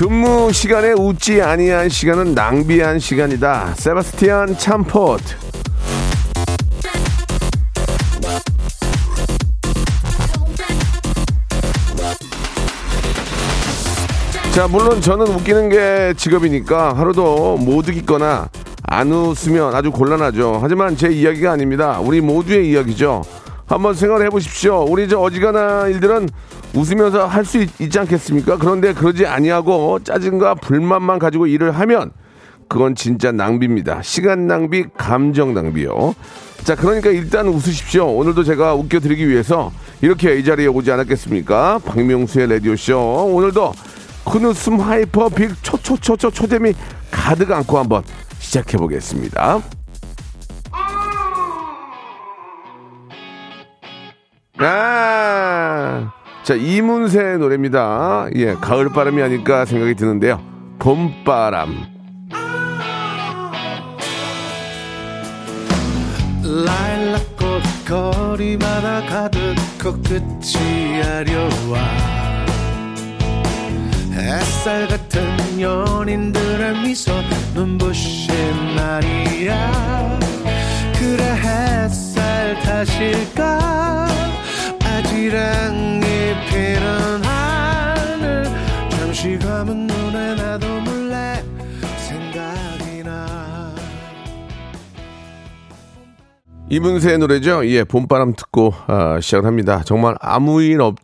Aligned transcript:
근무 0.00 0.50
시간에 0.50 0.92
웃지 0.92 1.42
아니한 1.42 1.90
시간은 1.90 2.34
낭비한 2.34 2.98
시간이다 2.98 3.74
세바스티안 3.74 4.56
참포트 4.56 5.34
자, 14.54 14.66
물론 14.68 15.02
저는 15.02 15.26
웃기는 15.26 15.68
게 15.68 16.14
직업이니까 16.16 16.94
하루도 16.94 17.58
못 17.58 17.86
웃기거나 17.86 18.48
안 18.82 19.12
웃으면 19.12 19.74
아주 19.74 19.90
곤란하죠. 19.90 20.60
하지만 20.62 20.96
제 20.96 21.10
이야기가 21.10 21.52
아닙니다. 21.52 22.00
우리 22.00 22.22
모두의 22.22 22.70
이야기죠. 22.70 23.22
한번 23.66 23.94
생각을 23.94 24.24
해보십시오. 24.26 24.82
우리 24.88 25.08
저 25.08 25.20
어지간한 25.20 25.90
일들은 25.90 26.28
웃으면서 26.74 27.26
할 27.26 27.44
수 27.44 27.58
있지 27.78 27.98
않겠습니까? 27.98 28.56
그런데 28.58 28.92
그러지 28.94 29.26
아니하고 29.26 30.00
짜증과 30.04 30.54
불만만 30.56 31.18
가지고 31.18 31.46
일을 31.46 31.72
하면 31.72 32.12
그건 32.68 32.94
진짜 32.94 33.32
낭비입니다. 33.32 34.02
시간 34.02 34.46
낭비, 34.46 34.84
감정 34.96 35.52
낭비요. 35.54 36.14
자, 36.62 36.76
그러니까 36.76 37.10
일단 37.10 37.48
웃으십시오. 37.48 38.06
오늘도 38.06 38.44
제가 38.44 38.74
웃겨드리기 38.74 39.28
위해서 39.28 39.72
이렇게 40.00 40.38
이 40.38 40.44
자리에 40.44 40.68
오지 40.68 40.92
않았겠습니까? 40.92 41.80
박명수의 41.84 42.48
라디오쇼. 42.48 43.32
오늘도 43.34 43.72
큰 44.30 44.44
웃음 44.44 44.78
hyper 44.78 45.28
big 45.30 45.50
초초초초 45.62 46.30
초재미 46.30 46.74
가득 47.10 47.50
안고 47.50 47.78
한번 47.78 48.04
시작해 48.38 48.76
보겠습니다. 48.76 49.60
아, 54.62 56.12
자 56.50 56.56
이문세의 56.56 57.38
노래입니다. 57.38 58.28
예, 58.34 58.54
가을 58.54 58.88
바람이 58.88 59.22
아닐까 59.22 59.64
생각이 59.64 59.94
드는데요. 59.94 60.42
봄바람. 60.80 61.86
라일락 66.42 67.36
꽃 67.36 67.62
거리마다 67.86 69.00
가득 69.06 69.38
코끝이 69.80 71.00
아려와 71.04 71.78
햇살 74.14 74.88
같은 74.88 75.60
연인들의 75.60 76.82
미소 76.82 77.12
눈부신 77.54 78.74
날이야 78.74 80.18
그래 80.98 81.22
햇살 81.44 82.58
탓일까 82.58 83.60
나 85.28 85.70
이문세의 96.70 97.18
노래죠. 97.18 97.66
예, 97.66 97.82
봄바람 97.82 98.34
듣고 98.34 98.72
아, 98.86 99.18
시작을 99.20 99.44
합니다. 99.44 99.82
정말 99.84 100.14
아무 100.20 100.62
일 100.62 100.80
없, 100.80 100.94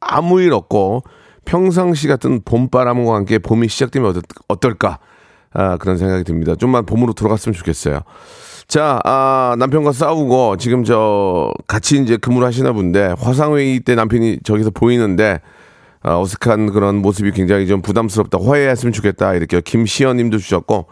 아무 0.00 0.40
일 0.40 0.52
없고 0.52 1.02
평상시 1.44 2.06
같은 2.06 2.40
봄바람과 2.44 3.16
함께 3.16 3.38
봄이 3.38 3.68
시작되면 3.68 4.10
어떨, 4.10 4.22
어떨까 4.46 5.00
아, 5.52 5.76
그런 5.76 5.98
생각이 5.98 6.22
듭니다. 6.22 6.54
좀만 6.54 6.86
봄으로 6.86 7.14
들어갔으면 7.14 7.54
좋겠어요. 7.54 8.02
자, 8.68 9.00
아, 9.04 9.56
남편과 9.58 9.92
싸우고 9.92 10.58
지금 10.58 10.84
저 10.84 11.50
같이 11.66 11.98
이제 12.02 12.18
근무를 12.18 12.46
하시나 12.46 12.72
본데 12.72 13.14
화상회의 13.18 13.80
때 13.80 13.94
남편이 13.94 14.40
저기서 14.44 14.72
보이는데 14.72 15.40
아, 16.02 16.20
어색한 16.20 16.72
그런 16.72 16.96
모습이 16.96 17.32
굉장히 17.32 17.66
좀 17.66 17.80
부담스럽다. 17.80 18.38
화해했으면 18.38 18.92
좋겠다. 18.92 19.32
이렇게 19.32 19.62
김시연 19.62 20.18
님도 20.18 20.36
주셨고 20.36 20.86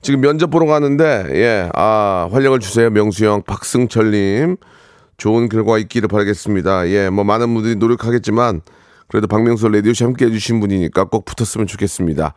지금 0.00 0.22
면접 0.22 0.48
보러 0.48 0.64
가는데 0.64 1.26
예, 1.34 1.68
아, 1.74 2.30
활력을 2.32 2.60
주세요. 2.60 2.88
명수 2.88 3.26
형, 3.26 3.42
박승철 3.42 4.10
님. 4.12 4.56
좋은 5.18 5.50
결과 5.50 5.76
있기를 5.76 6.08
바라겠습니다. 6.08 6.88
예, 6.88 7.10
뭐 7.10 7.24
많은 7.24 7.52
분들이 7.52 7.76
노력하겠지만 7.76 8.62
그래도 9.06 9.26
박명수 9.26 9.68
라디오씨 9.68 10.02
함께 10.02 10.24
해주신 10.26 10.60
분이니까 10.60 11.04
꼭 11.04 11.26
붙었으면 11.26 11.66
좋겠습니다. 11.66 12.32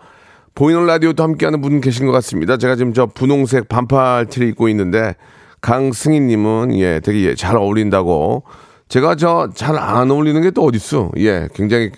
보이는 0.55 0.85
라디오도 0.85 1.23
함께하는 1.23 1.61
분 1.61 1.81
계신 1.81 2.05
것 2.05 2.11
같습니다. 2.13 2.57
제가 2.57 2.75
지금 2.75 2.93
저 2.93 3.05
분홍색 3.05 3.69
반팔 3.69 4.27
티를 4.27 4.47
입고 4.49 4.67
있는데 4.69 5.15
강승희님은 5.61 6.77
예 6.79 6.99
되게 6.99 7.23
예, 7.25 7.35
잘 7.35 7.55
어울린다고 7.55 8.43
제가 8.89 9.15
저 9.15 9.49
잘 9.55 9.77
안 9.77 10.11
어울리는 10.11 10.41
게 10.41 10.51
또 10.51 10.63
어딨어? 10.65 11.11
예 11.17 11.47
굉장히 11.53 11.91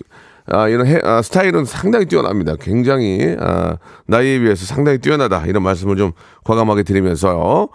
아, 0.46 0.68
이런 0.68 0.86
해, 0.86 1.00
아, 1.02 1.22
스타일은 1.22 1.64
상당히 1.64 2.04
뛰어납니다. 2.04 2.54
굉장히 2.60 3.34
아, 3.40 3.78
나이에 4.06 4.38
비해서 4.40 4.66
상당히 4.66 4.98
뛰어나다 4.98 5.44
이런 5.46 5.62
말씀을 5.62 5.96
좀 5.96 6.12
과감하게 6.44 6.82
드리면서요. 6.82 7.68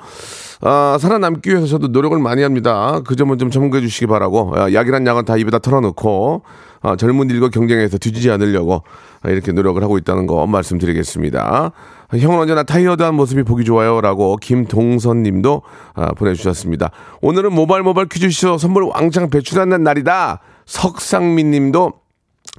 아, 0.62 0.98
살아남기 1.02 1.50
위해서 1.50 1.66
저도 1.66 1.88
노력을 1.88 2.18
많이 2.20 2.44
합니다. 2.44 3.02
그 3.08 3.16
점은 3.16 3.40
좀 3.40 3.50
참고해 3.50 3.82
주시기 3.82 4.06
바라고 4.06 4.54
아, 4.56 4.72
약이란 4.72 5.06
약은 5.08 5.26
다 5.26 5.36
입에다 5.36 5.58
털어놓고 5.60 6.44
아, 6.82 6.96
젊은이들과 6.96 7.50
경쟁해서 7.50 7.98
뒤지지 7.98 8.32
않으려고 8.32 8.84
아, 9.22 9.30
이렇게 9.30 9.52
노력을 9.52 9.82
하고 9.82 9.98
있다는 9.98 10.28
거 10.28 10.46
말씀드리겠습니다. 10.48 11.72
형은 12.18 12.40
언제나 12.40 12.64
타이어드한 12.64 13.14
모습이 13.16 13.44
보기 13.44 13.66
좋아요라고 13.66 14.38
김동선 14.38 15.24
님도 15.24 15.62
아, 15.94 16.14
보내주셨습니다. 16.14 16.92
오늘은 17.22 17.54
모바일 17.54 17.84
모바일 17.84 18.08
퀴즈쇼 18.08 18.58
선물 18.58 18.84
왕창 18.84 19.30
배출하는 19.30 19.84
날이다. 19.84 20.40
석상민 20.66 21.52
님도 21.52 21.94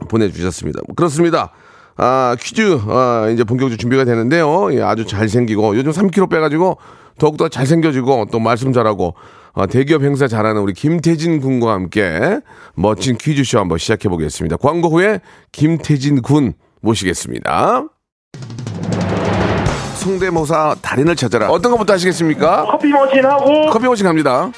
보내주셨습니다. 0.09 0.81
그렇습니다. 0.97 1.53
아, 1.97 2.35
퀴즈, 2.41 2.79
아, 2.89 3.29
이제 3.33 3.45
본격적으로 3.45 3.77
준비가 3.77 4.05
되는데요. 4.05 4.73
예, 4.73 4.81
아주 4.81 5.07
잘생기고, 5.07 5.77
요즘 5.77 5.93
3kg 5.93 6.31
빼가지고, 6.31 6.79
더욱더 7.19 7.49
잘생겨지고, 7.49 8.29
또 8.33 8.39
말씀 8.39 8.73
잘하고, 8.73 9.15
아, 9.15 9.40
대기업 9.71 10.03
행사 10.03 10.29
잘하는 10.29 10.61
우리 10.63 10.73
김태진 10.73 11.41
군과 11.41 11.73
함께 11.73 12.41
멋진 12.75 13.17
퀴즈쇼 13.17 13.59
한번 13.59 13.79
시작해 13.79 14.09
보겠습니다. 14.09 14.57
광고 14.57 14.89
후에 14.89 15.21
김태진 15.53 16.23
군 16.23 16.55
모시겠습니다. 16.81 17.85
성대모사 19.97 20.77
달인을 20.81 21.15
찾아라. 21.15 21.51
어떤 21.51 21.73
것부터 21.73 21.93
하시겠습니까? 21.93 22.65
커피 22.65 22.89
머신하고 22.89 23.71
커피 23.71 23.85
머신 23.87 24.07
갑니다. 24.07 24.51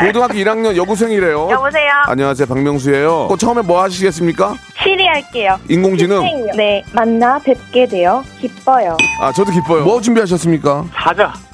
고등학교 0.00 0.34
1학년 0.34 0.76
여고생이래요. 0.76 1.50
여보세요. 1.50 1.90
안녕하세요, 2.06 2.46
박명수예요. 2.46 3.28
그 3.28 3.36
처음에 3.36 3.62
뭐 3.62 3.82
하시겠습니까? 3.82 4.54
시리 4.82 5.06
할게요. 5.06 5.58
인공지능. 5.68 6.20
네, 6.56 6.82
만나 6.92 7.38
뵙게 7.38 7.86
되어 7.86 8.22
기뻐요. 8.40 8.96
아, 9.20 9.32
저도 9.32 9.52
기뻐요. 9.52 9.84
뭐 9.84 10.00
준비하셨습니까? 10.00 10.86
사자 10.92 11.32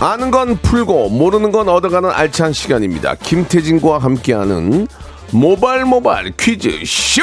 아는 0.00 0.30
건 0.30 0.56
풀고 0.56 1.10
모르는 1.10 1.52
건 1.52 1.68
얻어가는 1.68 2.08
알찬 2.10 2.52
시간입니다. 2.52 3.16
김태진과 3.16 3.98
함께하는 3.98 4.86
모발 5.32 5.84
모발 5.84 6.32
퀴즈 6.38 6.70
쇼. 6.86 7.22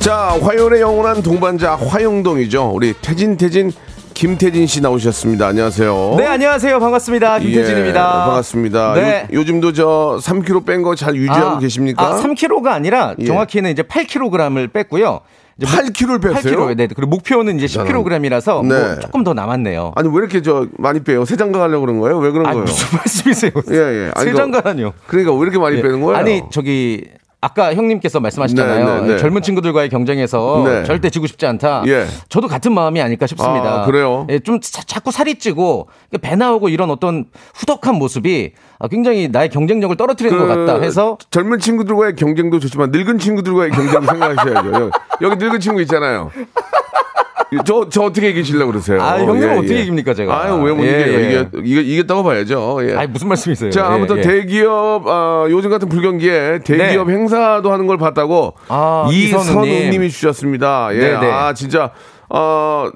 자, 0.00 0.38
화요일의 0.40 0.80
영원한 0.80 1.22
동반자 1.22 1.76
화영동이죠. 1.76 2.70
우리 2.74 2.94
태진 2.94 3.36
태진 3.36 3.70
김태진 4.14 4.66
씨 4.66 4.80
나오셨습니다. 4.80 5.46
안녕하세요. 5.46 6.14
네, 6.18 6.26
안녕하세요. 6.26 6.78
반갑습니다. 6.80 7.38
김태진입니다. 7.38 8.00
예, 8.00 8.26
반갑습니다. 8.26 8.94
네. 8.94 9.28
요, 9.32 9.44
즘도저 9.44 10.18
3kg 10.22 10.66
뺀 10.66 10.82
거 10.82 10.94
잘 10.94 11.14
유지하고 11.16 11.58
계십니까? 11.58 12.02
아, 12.02 12.16
3kg가 12.22 12.68
아니라 12.68 13.14
예. 13.18 13.24
정확히는 13.26 13.70
이제 13.70 13.82
8kg을 13.82 14.72
뺐고요. 14.72 15.20
이제 15.60 15.66
8kg를 15.66 16.22
뺐어요? 16.22 16.56
8kg. 16.68 16.76
네. 16.76 16.86
그리고 16.86 17.06
목표는 17.10 17.58
이제 17.58 17.66
10kg이라서 17.66 18.66
네. 18.66 18.74
뭐 18.86 18.98
조금 19.00 19.24
더 19.24 19.34
남았네요. 19.34 19.92
아니 19.94 20.08
왜 20.08 20.14
이렇게 20.16 20.40
저 20.42 20.66
많이 20.78 21.00
빼요? 21.02 21.24
세 21.24 21.36
장가 21.36 21.58
가려고 21.58 21.82
그런 21.86 21.98
거예요? 22.00 22.18
왜 22.18 22.30
그런 22.30 22.46
아, 22.46 22.50
거예요? 22.52 22.64
무슨 22.64 22.86
말씀이세요? 22.96 23.52
예, 23.70 23.74
예. 23.76 24.10
아니, 24.14 24.24
세 24.24 24.30
이거- 24.30 24.38
장가라뇨. 24.38 24.92
그러니까 25.06 25.34
왜 25.34 25.40
이렇게 25.42 25.58
많이 25.58 25.76
예. 25.76 25.82
빼는 25.82 26.00
거예요? 26.00 26.16
아니, 26.16 26.42
저기 26.50 27.04
아까 27.42 27.74
형님께서 27.74 28.20
말씀하셨잖아요. 28.20 28.84
네, 28.84 29.00
네, 29.00 29.06
네. 29.14 29.18
젊은 29.18 29.40
친구들과의 29.40 29.88
경쟁에서 29.88 30.62
네. 30.66 30.84
절대 30.84 31.08
지고 31.08 31.26
싶지 31.26 31.46
않다. 31.46 31.84
예. 31.86 32.06
저도 32.28 32.48
같은 32.48 32.72
마음이 32.74 33.00
아닐까 33.00 33.26
싶습니다. 33.26 33.82
아, 33.82 33.86
그래요? 33.86 34.26
예, 34.28 34.40
좀 34.40 34.60
자, 34.60 34.82
자꾸 34.84 35.10
살이 35.10 35.36
찌고 35.36 35.88
배 36.20 36.36
나오고 36.36 36.68
이런 36.68 36.90
어떤 36.90 37.26
후덕한 37.54 37.94
모습이 37.94 38.52
아, 38.78 38.88
굉장히 38.88 39.28
나의 39.28 39.48
경쟁력을 39.48 39.96
떨어뜨리는 39.96 40.36
것 40.36 40.46
같다 40.46 40.80
해서 40.82 41.16
젊은 41.30 41.58
친구들과의 41.58 42.16
경쟁도 42.16 42.58
좋지만 42.60 42.90
늙은 42.90 43.18
친구들과의 43.18 43.70
경쟁 43.70 44.02
생각하셔야죠. 44.02 44.72
여기, 44.74 44.90
여기 45.22 45.36
늙은 45.36 45.60
친구 45.60 45.80
있잖아요. 45.82 46.30
저, 47.64 47.88
저 47.90 48.02
어떻게 48.02 48.30
이기시려고 48.30 48.72
그러세요? 48.72 49.02
아, 49.02 49.18
형님은 49.18 49.58
어떻게 49.58 49.80
이깁니까, 49.82 50.14
제가? 50.14 50.44
아유, 50.44 50.54
왜못 50.62 50.84
예, 50.84 51.00
이겨요? 51.00 51.18
예. 51.18 51.26
이게, 51.26 51.48
이게, 51.64 51.80
이겼다고 51.80 52.22
봐야죠. 52.22 52.78
예. 52.88 52.94
아니 52.94 53.10
무슨 53.10 53.28
말씀이세요? 53.28 53.70
자, 53.70 53.80
예, 53.80 53.94
아무튼 53.94 54.18
예. 54.18 54.22
대기업, 54.22 55.06
아, 55.06 55.46
요즘 55.50 55.70
같은 55.70 55.88
불경기에 55.88 56.60
대기업 56.64 57.08
네. 57.08 57.14
행사도 57.14 57.72
하는 57.72 57.86
걸 57.86 57.98
봤다고 57.98 58.54
아, 58.68 59.08
이선우 59.10 59.42
이선우님. 59.42 59.90
님이 59.90 60.10
주셨습니다. 60.10 60.90
예. 60.92 60.98
네, 60.98 61.20
네. 61.20 61.30
아, 61.30 61.52
진짜, 61.52 61.90
어, 62.28 62.90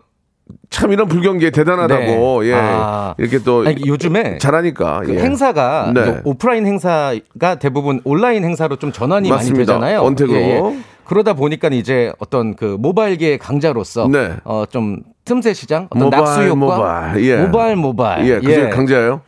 참 0.71 0.93
이런 0.93 1.09
불경기에 1.09 1.51
대단하다고, 1.51 2.43
네. 2.43 2.49
예. 2.49 2.55
아. 2.55 3.15
이렇게 3.19 3.39
또 3.39 3.65
아니, 3.67 3.81
요즘에 3.87 4.39
잘하니까. 4.39 5.03
그 5.05 5.15
예. 5.15 5.21
행사가 5.21 5.93
네. 5.95 6.21
오프라인 6.25 6.67
행사가 6.67 7.55
대부분 7.61 8.01
온라인 8.05 8.45
행사로 8.45 8.77
좀 8.77 8.93
전환이 8.93 9.31
맞습니다. 9.31 9.57
많이 9.57 9.67
되잖아요. 9.67 10.07
언택으로. 10.07 10.77
그러다 11.05 11.35
보니까 11.35 11.69
이제 11.69 12.13
어떤 12.19 12.57
그 12.57 12.77
모바일계 12.79 13.37
강자로서 13.39 14.09
네. 14.09 14.37
어좀 14.45 15.03
틈새 15.25 15.53
시장 15.55 15.87
어떤 15.91 16.05
모바일, 16.05 16.25
낙수 16.25 16.43
효과 16.43 16.55
모바일, 16.55 17.25
예. 17.25 17.37
모바일 17.37 17.77
모바일 17.77 18.29
예, 18.29 18.41
그 18.41 18.69
강자예요? 18.71 19.21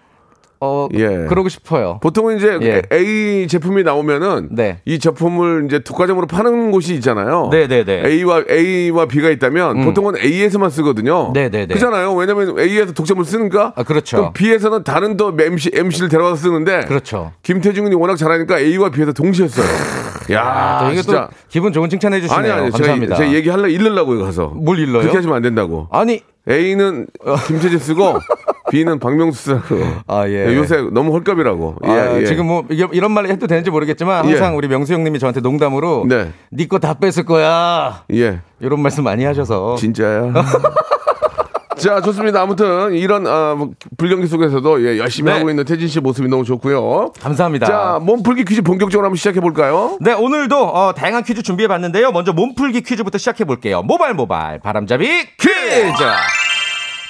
어 0.61 0.89
예. 0.95 1.27
그러고 1.29 1.49
싶어요. 1.49 1.99
보통은 2.03 2.39
이제 2.39 2.59
예. 2.63 2.83
A 2.93 3.47
제품이 3.47 3.83
나오면은 3.83 4.49
네. 4.53 4.79
이 4.85 4.99
제품을 4.99 5.65
이제 5.67 5.81
독과점으로 5.81 6.27
파는 6.27 6.71
곳이 6.71 6.95
있잖아요. 6.95 7.49
네, 7.53 7.67
네, 7.69 7.85
네. 7.85 8.03
A와 8.07 8.45
A와 8.51 9.07
B가 9.07 9.31
있다면 9.31 9.85
보통은 9.85 10.17
A에서만 10.17 10.71
쓰거든요. 10.71 11.33
네, 11.35 11.51
네, 11.51 11.67
네. 11.67 11.75
그잖아요. 11.75 12.15
왜냐면 12.15 12.59
A에서 12.59 12.93
독점을 12.93 13.23
쓰니까 13.25 13.75
아, 13.77 13.83
그렇죠. 13.83 14.17
그럼 14.17 14.33
B에서는 14.33 14.85
다른 14.85 15.17
또 15.17 15.37
MC 15.39 15.73
MC를 15.75 16.09
데려와서 16.09 16.37
쓰는데 16.37 16.87
그렇죠. 16.87 17.33
김태중이 17.43 17.95
워낙 17.95 18.17
잘하니까 18.17 18.59
A와 18.59 18.91
B에서 18.91 19.13
동시에 19.13 19.49
써요. 19.49 19.67
야, 20.33 20.81
또 20.83 20.91
이게 20.91 21.03
진짜 21.03 21.29
또 21.31 21.37
기분 21.49 21.73
좋은 21.73 21.89
칭찬해 21.89 22.21
주시네요. 22.21 22.39
아니 22.39 22.51
아니 22.51 22.71
감사합니다. 22.71 23.15
제가, 23.17 23.27
제가 23.27 23.37
얘기하려 23.37 23.69
잃으려고요 23.69 24.25
가서. 24.25 24.49
뭘 24.49 24.79
일러요? 24.79 25.01
그렇게 25.01 25.17
하시면 25.19 25.37
안 25.37 25.43
된다고. 25.43 25.89
아니 25.91 26.23
A는 26.49 27.07
김태진 27.47 27.79
쓰고 27.79 28.19
B는 28.71 28.99
박명수 28.99 29.43
쓰라고. 29.43 29.77
아, 30.07 30.29
예. 30.29 30.55
요새 30.57 30.83
너무 30.93 31.13
헐값이라고. 31.13 31.77
예, 31.85 31.89
아, 31.89 32.21
예. 32.21 32.25
지금 32.25 32.47
뭐 32.47 32.65
이런 32.71 33.13
말 33.13 33.27
해도 33.27 33.47
되는지 33.47 33.71
모르겠지만 33.71 34.25
항상 34.25 34.53
예. 34.53 34.57
우리 34.57 34.69
명수 34.69 34.93
형님이 34.93 35.19
저한테 35.19 35.41
농담으로 35.41 36.07
네. 36.09 36.33
네거다 36.51 36.95
뺏을 36.95 37.25
거야 37.25 38.05
예. 38.13 38.41
이런 38.61 38.81
말씀 38.81 39.05
많이 39.05 39.25
하셔서 39.25 39.77
진짜야. 39.77 40.33
자, 41.77 42.01
좋습니다. 42.01 42.41
아무튼 42.41 42.95
이런 42.95 43.27
아, 43.27 43.55
뭐, 43.55 43.71
불경기 43.99 44.27
속에서도 44.27 44.83
예, 44.87 44.99
열심히 44.99 45.31
네. 45.31 45.37
하고 45.37 45.51
있는 45.51 45.65
태진 45.65 45.89
씨 45.89 46.01
모습이 46.01 46.27
너무 46.27 46.43
좋고요. 46.43 47.13
감사합니다. 47.21 47.67
자, 47.67 47.99
몸풀기 48.01 48.45
퀴즈 48.45 48.63
본격적으로 48.63 49.07
한번 49.07 49.17
시작해 49.17 49.41
볼까요? 49.41 49.99
네, 50.01 50.13
오늘도 50.13 50.59
어, 50.59 50.95
다양한 50.95 51.23
퀴즈 51.23 51.43
준비해 51.43 51.69
봤는데요. 51.69 52.13
먼저 52.13 52.33
몸풀기 52.33 52.81
퀴즈부터 52.81 53.19
시작해 53.19 53.45
볼게요. 53.45 53.83
모발 53.83 54.15
모발 54.15 54.59
바람잡이 54.59 55.07
퀴즈. 55.39 56.05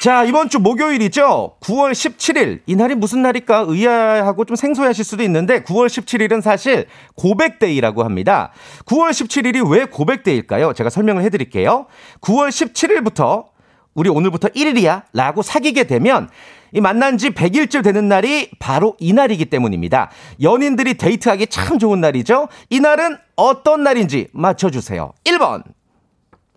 자, 0.01 0.25
이번 0.25 0.49
주 0.49 0.59
목요일이죠. 0.61 1.57
9월 1.61 1.93
17일. 1.93 2.61
이날이 2.67 2.95
무슨 2.95 3.23
날일까 3.23 3.65
의아하고 3.67 4.45
좀 4.45 4.55
생소하실 4.55 5.05
수도 5.05 5.23
있는데 5.25 5.63
9월 5.63 5.87
17일은 5.87 6.43
사실 6.43 6.87
고백데이라고 7.17 8.05
합니다. 8.05 8.53
9월 8.85 9.11
17일이 9.11 9.69
왜 9.69 9.87
고백데이일까요? 9.87 10.75
제가 10.75 10.91
설명을 10.91 11.23
해 11.23 11.31
드릴게요. 11.31 11.87
9월 12.21 12.51
17일부터 12.51 13.47
우리 13.95 14.11
오늘부터 14.11 14.49
1일이야 14.49 15.05
라고 15.15 15.43
사귀게 15.43 15.85
되면 15.85 16.29
이 16.73 16.81
만난 16.81 17.17
지 17.17 17.31
100일째 17.31 17.83
되는 17.83 18.07
날이 18.07 18.51
바로 18.59 18.97
이날이기 19.01 19.47
때문입니다. 19.47 20.11
연인들이 20.43 20.95
데이트하기 20.95 21.47
참 21.47 21.79
좋은 21.79 22.01
날이죠. 22.01 22.49
이날은 22.69 23.17
어떤 23.35 23.83
날인지 23.83 24.29
맞춰주세요. 24.33 25.15
1번, 25.25 25.63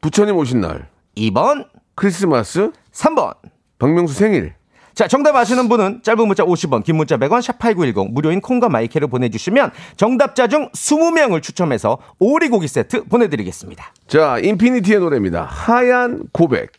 부처님 0.01 0.35
오신 0.35 0.59
날, 0.59 0.89
2번, 1.15 1.67
크리스마스, 1.95 2.71
3번. 2.93 3.33
박명수 3.77 4.13
생일. 4.13 4.53
자, 4.93 5.07
정답 5.07 5.35
아시는 5.35 5.69
분은 5.69 6.01
짧은 6.03 6.27
문자 6.27 6.43
50원, 6.43 6.83
긴 6.83 6.97
문자 6.97 7.15
100원, 7.15 7.39
샵8910, 7.39 8.11
무료인 8.11 8.41
콩과 8.41 8.67
마이크를 8.67 9.07
보내주시면 9.07 9.71
정답자 9.95 10.47
중 10.47 10.69
20명을 10.73 11.41
추첨해서 11.41 11.99
오리고기 12.19 12.67
세트 12.67 13.05
보내드리겠습니다. 13.05 13.93
자, 14.07 14.39
인피니트의 14.39 14.99
노래입니다. 14.99 15.43
하얀 15.43 16.23
고백. 16.33 16.73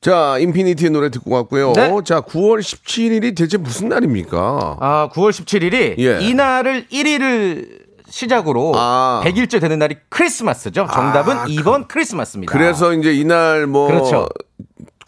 자, 0.00 0.38
인피니트의 0.38 0.90
노래 0.90 1.10
듣고 1.10 1.30
갔고요. 1.30 1.72
네. 1.74 1.90
자, 2.04 2.20
9월 2.20 2.60
17일이 2.60 3.36
대체 3.36 3.58
무슨 3.58 3.88
날입니까? 3.90 4.76
아, 4.80 5.08
9월 5.12 5.30
17일이 5.30 5.98
예. 5.98 6.20
이날을 6.24 6.86
1일을 6.88 7.86
시작으로 8.08 8.72
아. 8.76 9.20
100일째 9.24 9.60
되는 9.60 9.78
날이 9.78 9.96
크리스마스죠. 10.08 10.86
정답은 10.92 11.36
2번 11.56 11.88
크리스마스입니다. 11.88 12.52
그래서 12.52 12.92
이제 12.94 13.12
이날 13.12 13.66
뭐 13.66 13.88
그렇죠. 13.88 14.28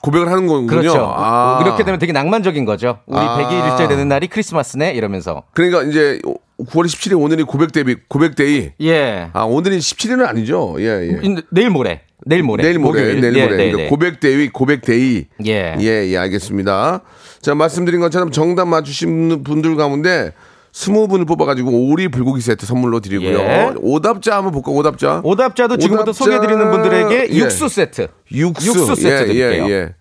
고백을 0.03 0.29
하는 0.31 0.47
거군요. 0.47 0.67
그렇죠. 0.69 1.13
아. 1.17 1.61
이렇게 1.65 1.85
되면 1.85 1.99
되게 1.99 2.13
낭만적인 2.13 2.65
거죠. 2.65 2.99
우리 3.07 3.19
아. 3.19 3.39
100일째 3.79 3.89
되는 3.89 4.09
날이 4.09 4.29
크리스마스네 4.29 4.93
이러면서. 4.93 5.43
그러니까 5.55 5.83
이제 5.83 6.21
9월 6.67 6.85
17일 6.87 7.21
오늘이 7.21 7.43
고백 7.45 7.73
day 7.73 7.85
고백 8.09 8.35
day. 8.37 8.71
예. 8.81 9.29
아, 9.33 9.43
오늘이 9.43 9.79
17일은 9.79 10.27
아니죠. 10.27 10.77
예, 10.79 10.85
예. 10.85 11.21
인- 11.23 11.43
내일 11.51 11.71
모레. 11.71 12.03
내일 12.27 12.43
모레. 12.43 12.63
내일 12.65 12.79
모레, 12.79 13.01
목요일. 13.01 13.21
내일 13.21 13.37
예, 13.37 13.45
모레. 13.45 13.57
네, 13.57 13.63
그러니까 13.71 13.77
네. 13.85 13.89
고백 13.89 14.21
day, 14.21 14.49
고백 14.49 14.83
day. 14.83 15.27
예. 15.47 15.77
예, 15.79 16.07
예, 16.09 16.17
알겠습니다. 16.17 17.01
자, 17.41 17.55
말씀드린 17.55 18.01
것처럼 18.01 18.31
정답 18.33 18.67
맞추신 18.67 19.45
분들 19.45 19.77
가운데 19.77 20.33
스무 20.79 21.09
분을 21.09 21.25
뽑아가지고 21.27 21.91
오리 21.91 22.07
불고기 22.07 22.41
세트 22.41 22.65
선물로 22.65 23.01
드리고요. 23.01 23.37
예. 23.37 23.73
오답자 23.81 24.37
한번 24.37 24.53
볼까? 24.53 24.71
오답자. 24.71 25.23
오답자도 25.25 25.77
지금부터 25.77 26.13
오답자- 26.13 26.15
소개해드리는 26.15 26.71
분들에게 26.71 27.29
예. 27.33 27.37
육수 27.37 27.69
세트. 27.69 28.07
육수, 28.31 28.69
육수 28.69 28.95
세트 28.95 29.09
예, 29.09 29.27
드릴게요. 29.27 29.65
예, 29.65 29.71
예. 29.73 29.95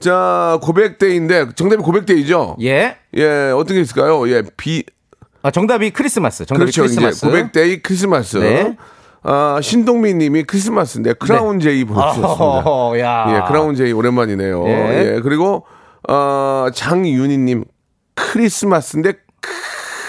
자, 0.00 0.58
고백데이인데 0.62 1.50
정답이 1.54 1.80
고백데이죠? 1.80 2.56
예. 2.62 2.96
예, 3.14 3.24
어떤 3.54 3.76
게 3.76 3.80
있을까요? 3.82 4.28
예, 4.28 4.42
비 4.56 4.82
아, 5.42 5.52
정답이 5.52 5.90
크리스마스. 5.90 6.44
정답이 6.44 6.72
그렇죠. 6.72 6.82
크리스마스. 6.82 7.18
이제 7.18 7.26
고백day 7.28 7.82
크리스마스. 7.82 8.36
네. 8.38 8.76
아, 9.22 9.60
신동민 9.62 10.18
님이 10.18 10.42
크리스마스인데 10.42 11.12
크라운 11.12 11.60
제이 11.60 11.84
보내주셨습니다. 11.84 12.28
어허허, 12.32 12.98
야. 12.98 13.26
예, 13.28 13.48
크라운 13.48 13.76
제이 13.76 13.92
오랜만이네요. 13.92 14.66
예. 14.66 15.14
예. 15.14 15.20
그리고 15.22 15.64
어, 16.08 16.66
장윤희 16.74 17.38
님 17.38 17.64
크리스마스인데 18.16 19.12
크 19.40 19.50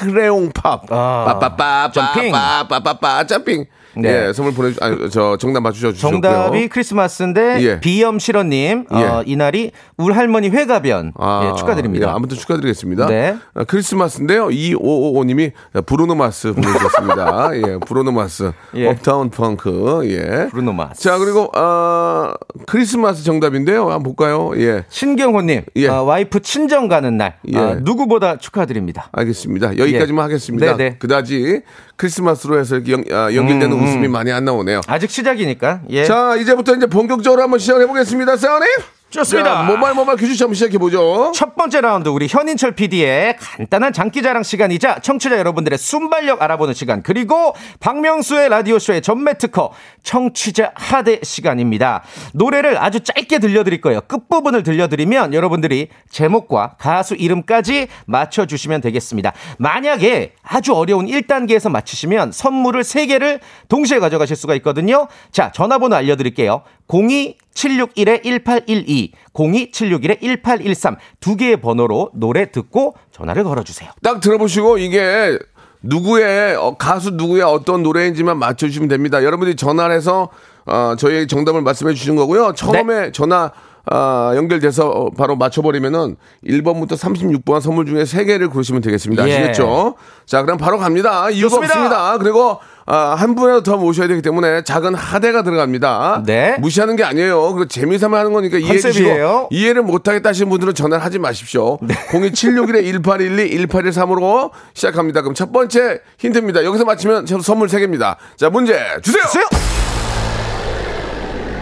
레용 0.06 0.52
팝. 0.52 0.86
아, 0.92 1.26
빠빠빠 1.26 1.92
jumping. 1.92 2.32
빠빠빠빠 2.32 3.26
jumping. 3.26 3.66
네. 4.02 4.28
예, 4.28 4.34
선물 4.34 4.54
보내주, 4.54 4.78
아니, 4.82 5.10
저 5.10 5.38
정답 5.38 5.62
맞추셔 5.62 5.92
주셨고요. 5.92 6.22
정답이 6.22 6.68
크리스마스인데 6.68 7.62
예. 7.62 7.80
비염 7.80 8.20
싫어님 8.20 8.86
어, 8.90 9.00
예. 9.00 9.24
이날이 9.26 9.72
울 9.98 10.14
할머니 10.14 10.50
회가변 10.50 11.14
예, 11.18 11.56
축하드립니다. 11.58 12.08
예, 12.08 12.12
아무튼 12.12 12.38
축하드리겠습니다. 12.38 13.08
네. 13.08 13.36
아, 13.54 13.64
크리스마스인데요. 13.64 14.48
2555님이 14.48 15.52
브루노 15.86 16.16
마스 16.16 16.54
보내주셨습니다. 16.54 17.50
예, 17.58 17.80
브루노 17.86 18.12
마스. 18.12 18.52
예. 18.76 18.88
업타운 18.88 19.30
펑크. 19.30 20.02
예. 20.06 20.48
브루노 20.50 20.74
마스. 20.74 21.02
자, 21.02 21.18
그리고, 21.18 21.50
아, 21.54 22.34
크리스마스 22.66 23.24
정답인데요. 23.24 23.84
한번 23.84 24.04
볼까요? 24.04 24.52
예. 24.58 24.84
신경호님 24.90 25.64
예. 25.76 25.88
어, 25.88 26.04
와이프 26.04 26.42
친정 26.42 26.88
가는 26.88 27.18
날 27.18 27.38
예. 27.54 27.58
아, 27.58 27.76
누구보다 27.82 28.38
축하드립니다. 28.38 29.10
알겠습니다. 29.12 29.78
여기까지만 29.78 30.24
예. 30.24 30.24
하겠습니다. 30.24 30.78
네네. 30.78 30.98
그다지 31.00 31.62
크리스마스로 31.96 32.60
해서 32.60 32.80
연, 32.90 33.04
아, 33.12 33.34
연결되는 33.34 33.72
음, 33.72 33.80
웃음이 33.88 34.08
많이 34.08 34.32
안 34.32 34.46
나오네요. 34.46 34.82
아직 34.88 35.10
시작이니까 35.10 35.82
예. 35.90 36.06
자, 36.06 36.36
이제부터 36.36 36.76
이제 36.76 36.86
본격적으로 36.86 37.42
한번 37.42 37.60
시작해 37.60 37.86
보겠습니다. 37.86 38.38
사원님. 38.38 38.68
좋습니다. 39.10 39.56
자, 39.56 39.64
모바일 39.64 39.96
모바일 39.96 40.18
퀴즈 40.18 40.44
한번 40.44 40.54
시작해 40.54 40.78
보죠. 40.78 41.32
첫 41.34 41.56
번째 41.56 41.80
라운드 41.80 42.10
우리 42.10 42.28
현인철 42.28 42.74
PD의 42.74 43.38
간단한 43.38 43.94
장기자랑 43.94 44.44
시간이자 44.44 45.00
청취자 45.00 45.38
여러분들의 45.40 45.80
순발력 45.80 46.42
알아보는 46.42 46.74
시간 46.74 47.02
그리고 47.02 47.56
박명수의 47.80 48.50
라디오 48.50 48.78
쇼의 48.80 49.02
전매 49.02 49.36
특허 49.36 49.72
청취자 50.04 50.72
하대 50.76 51.20
시간입니다. 51.24 52.04
노래를 52.34 52.78
아주 52.78 53.00
짧게 53.00 53.40
들려드릴 53.40 53.80
거예요. 53.80 54.02
끝 54.08 54.28
부분을 54.28 54.64
들려드리면 54.64 55.34
여러분들이 55.34 55.88
제목과 56.10 56.76
가수 56.78 57.16
이름까지 57.16 57.88
맞춰주시면 58.08 58.82
되겠습니다. 58.82 59.32
만약에 59.58 60.34
아주 60.44 60.74
어려운 60.74 61.06
1단계에서 61.06 61.72
맞히시면 61.72 62.34
선물을 62.34 62.82
3개를 62.84 63.40
동시에 63.70 64.00
가져가실 64.00 64.36
수가 64.36 64.54
있거든요. 64.56 65.08
자 65.32 65.52
전화번호 65.54 65.96
알려드릴게요. 65.96 66.64
02761-1812, 66.88 69.12
02761-1813 69.34 70.96
두 71.20 71.36
개의 71.36 71.58
번호로 71.58 72.12
노래 72.14 72.50
듣고 72.52 72.96
전화를 73.12 73.44
걸어주세요. 73.44 73.90
딱 74.02 74.22
들어보시고 74.22 74.78
이게 74.78 75.38
누구의 75.82 76.56
어, 76.56 76.76
가수 76.78 77.12
누구의 77.12 77.44
어떤 77.44 77.84
노래인지만 77.84 78.40
맞춰주시면 78.40 78.88
됩니다. 78.90 79.24
여러분들이 79.24 79.56
전화를 79.56 79.96
해서 79.96 80.30
어, 80.66 80.96
저희 80.98 81.28
정답을 81.28 81.62
말씀해 81.62 81.94
주시는 81.94 82.16
거고요. 82.18 82.54
처음에 82.54 83.12
전화 83.12 83.52
아, 83.90 84.34
연결돼서 84.36 84.90
어, 84.90 85.10
바로 85.12 85.38
맞춰버리면은 85.38 86.18
1번부터 86.46 86.92
36번 86.92 87.62
선물 87.62 87.86
중에 87.86 88.04
3개를 88.04 88.52
고르시면 88.52 88.82
되겠습니다. 88.82 89.28
예. 89.30 89.34
아시겠죠? 89.34 89.96
자, 90.26 90.44
그럼 90.44 90.58
바로 90.58 90.78
갑니다. 90.78 91.30
이유가 91.30 91.56
좋습니다. 91.56 91.74
없습니다. 91.74 92.18
그리고 92.18 92.60
아, 92.90 93.16
한 93.16 93.36
분이라도 93.36 93.64
더 93.64 93.76
모셔야 93.76 94.08
되기 94.08 94.22
때문에 94.22 94.64
작은 94.64 94.96
하대가 94.96 95.44
들어갑니다. 95.44 96.24
네. 96.26 96.56
무시하는 96.60 96.96
게 96.96 97.04
아니에요. 97.04 97.54
그 97.54 97.68
재미삼아 97.68 98.18
하는 98.18 98.32
거니까 98.32 98.58
이해해 98.58 98.80
주시고. 98.80 99.10
이해를 99.52 99.82
못하겠다 99.84 100.30
하시는 100.30 100.50
분들은 100.50 100.74
전화를 100.74 101.04
하지 101.04 101.20
마십시오. 101.20 101.78
02761-1812, 101.80 103.68
1813으로 103.68 104.52
시작합니다. 104.74 105.22
그럼 105.22 105.34
첫 105.36 105.52
번째 105.52 106.00
힌트입니다. 106.18 106.64
여기서 106.64 106.86
맞히면 106.86 107.26
저 107.26 107.38
선물 107.42 107.68
3개입니다. 107.68 108.16
자, 108.38 108.50
문제 108.50 108.74
주세요! 109.04 109.24
주세요! 109.24 109.44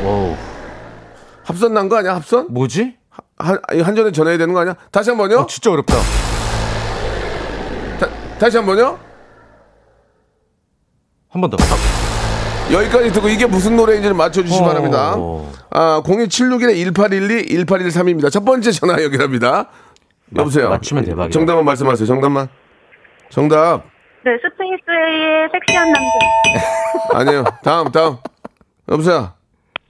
오, 0.04 0.38
합선 1.44 1.74
난 1.74 1.90
거 1.90 1.98
아니야, 1.98 2.14
합선? 2.14 2.46
뭐지? 2.52 2.98
한, 3.40 3.58
한 3.82 3.96
전에 3.96 4.12
전해야 4.12 4.38
되는 4.38 4.54
거 4.54 4.60
아니야? 4.60 4.76
다시 4.92 5.10
한 5.10 5.18
번요? 5.18 5.38
어, 5.40 5.48
진짜 5.48 5.72
어렵다. 5.72 5.96
다, 8.00 8.08
다시 8.38 8.58
한 8.58 8.66
번요? 8.68 9.00
한 11.36 11.42
번 11.42 11.50
더. 11.50 11.58
여기까지 12.72 13.12
듣고 13.12 13.28
이게 13.28 13.46
무슨 13.46 13.76
노래인지를 13.76 14.16
맞춰주시기 14.16 14.64
어. 14.64 14.66
바랍니다. 14.66 15.16
아, 15.70 16.02
02761-1812, 16.06 17.50
1813입니다. 17.68 18.32
첫 18.32 18.46
번째 18.46 18.72
전화 18.72 19.04
연결합니다. 19.04 19.68
여보세요. 20.38 20.70
맞추면 20.70 21.04
대박이다. 21.04 21.34
정답만 21.34 21.66
말씀하세요. 21.66 22.08
정답만. 22.08 22.48
정답. 23.30 23.84
네, 24.24 24.32
스페이스의 24.42 25.50
섹시한 25.52 25.92
남자. 25.92 26.10
아니에요. 27.20 27.44
다음, 27.64 27.92
다음. 27.92 28.16
여보세요. 28.90 29.34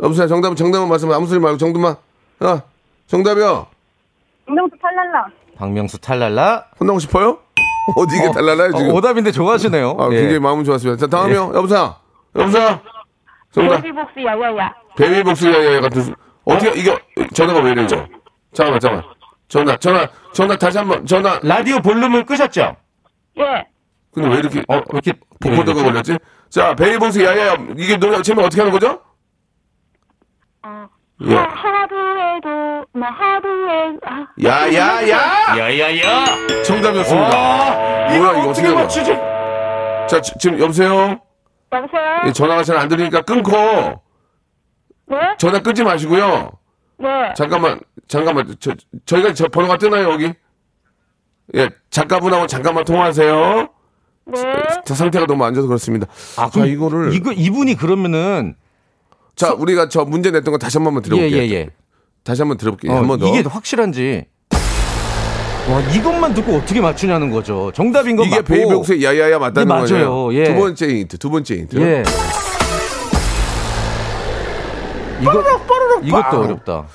여보세요. 0.02 0.28
정답, 0.28 0.56
정답만 0.56 0.90
말씀, 0.90 1.12
아무 1.12 1.28
소리 1.28 1.40
말고 1.40 1.58
정답만. 1.60 1.96
아, 2.40 2.62
정답이요. 3.08 3.68
김명수 4.48 4.76
탈랄라. 4.82 5.28
박명수 5.58 6.00
탈랄라. 6.00 6.66
혼나고 6.80 6.98
싶어요? 7.00 7.38
어디 7.96 8.16
이게 8.18 8.32
달라나요, 8.32 8.72
지금? 8.74 8.92
어, 8.92 8.94
오답인데 8.96 9.32
좋아하시네요. 9.32 9.96
아, 10.00 10.08
예. 10.12 10.16
굉장히 10.22 10.40
마음은 10.40 10.64
좋았습니다. 10.64 11.00
자, 11.00 11.08
다음이요. 11.08 11.52
여보세요. 11.54 11.96
여보세요. 12.36 12.80
정답. 13.52 13.82
베이비복스 13.82 14.20
야야야. 14.26 14.74
베이비 14.98 15.24
복수 15.24 15.48
야야 15.52 15.82
같은 15.82 16.02
수- 16.02 16.16
어떻게 16.46 16.80
이게 16.80 16.98
전화가 17.34 17.60
왜 17.62 17.72
이러죠? 17.72 18.06
잠깐만 18.54 18.80
잠깐만 18.80 19.04
전화 19.48 19.78
전화 19.78 20.08
전화 20.34 20.58
다시 20.58 20.78
한번 20.78 21.06
전화 21.06 21.40
라디오 21.44 21.80
볼륨을 21.80 22.26
끄셨죠? 22.26 22.76
예. 23.40 23.66
근데 24.14 24.30
왜 24.30 24.36
이렇게 24.40 24.60
어, 24.68 24.76
왜 24.76 24.82
이렇게 24.94 25.14
vocoder가 25.40 25.84
걸렸지? 25.84 26.18
자 26.50 26.76
베이비 26.76 26.98
복수 27.00 27.24
야야 27.24 27.56
이게 27.78 27.98
노래 27.98 28.22
제목 28.22 28.44
어떻게 28.46 28.62
하는 28.62 28.72
거죠? 28.72 29.00
예. 31.22 31.34
하루에도 31.36 32.86
나 32.94 33.08
하루에 33.10 33.98
아, 34.06 34.28
야야야 34.44 35.58
야야야 35.58 36.26
정답이었습니다. 36.64 37.74
뭐야 38.18 38.32
이거 38.40 38.50
어떻게? 38.50 38.70
맞추지? 38.74 39.12
자 40.10 40.22
지- 40.22 40.34
지금 40.40 40.60
여보세요. 40.60 41.20
여보세요. 41.72 42.22
예, 42.28 42.32
전화가 42.34 42.64
잘 42.64 42.78
안 42.78 42.88
들리니까 42.90 43.22
끊고 43.22 43.52
네. 45.08 45.18
전화 45.38 45.60
끊지 45.60 45.84
마시고요. 45.84 46.52
네. 46.98 47.34
잠깐만 47.38 47.80
잠깐만 48.08 48.54
저 48.60 48.74
저희가 49.06 49.34
저 49.34 49.48
번호가 49.48 49.78
뜨나요 49.78 50.12
여기? 50.12 50.34
예 51.56 51.70
작가분하고 51.92 52.48
잠깐만 52.48 52.84
통화하세요. 52.84 53.70
네. 54.28 54.42
자, 54.84 54.96
상태가 54.96 55.28
너무 55.28 55.46
안 55.46 55.54
좋아서 55.54 55.68
그렇습니다. 55.68 56.08
아, 56.38 56.50
자, 56.50 56.66
이거를 56.66 57.14
이거 57.14 57.32
이분이 57.32 57.76
그러면은 57.76 58.56
자, 59.36 59.54
우리가 59.54 59.90
저 59.90 60.06
문제 60.06 60.32
냈던 60.32 60.52
거 60.52 60.58
다시 60.58 60.78
한 60.78 60.84
번만 60.86 61.04
들어볼게요. 61.04 61.38
예, 61.38 61.46
예, 61.48 61.52
예. 61.52 61.70
다시 62.24 62.42
한 62.42 62.48
번 62.48 62.58
들어볼게요. 62.58 62.92
어, 62.94 62.96
한 62.98 63.08
번 63.08 63.20
더. 63.20 63.28
이게 63.28 63.42
확실한지. 63.48 64.26
와, 65.70 65.80
이것만 65.92 66.34
듣고 66.36 66.58
어떻게 66.58 66.80
맞추냐는 66.80 67.32
거죠. 67.32 67.72
정답인 67.74 68.16
건 68.16 68.28
이게 68.28 68.36
맞고. 68.38 68.48
베이비복스의 68.54 69.04
야야야 69.04 69.40
맞다는 69.40 69.68
네, 69.68 69.74
맞아요. 69.74 69.88
거예요. 69.88 70.34
예. 70.34 70.44
두 70.46 70.56
번째 70.60 70.88
힌트, 70.88 71.18
두 71.18 71.30
번째 71.30 71.56
힌트. 71.56 71.78
예. 71.82 72.04
이거 75.22 75.44
이것도 76.04 76.40
어렵다. 76.42 76.86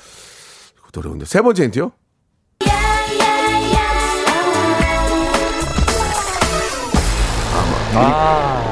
그것도 0.77 1.01
어려운데. 1.01 1.25
세 1.25 1.41
번째 1.41 1.63
힌트요? 1.65 1.91
아, 7.53 7.95
야, 7.95 8.63
이거 8.63 8.70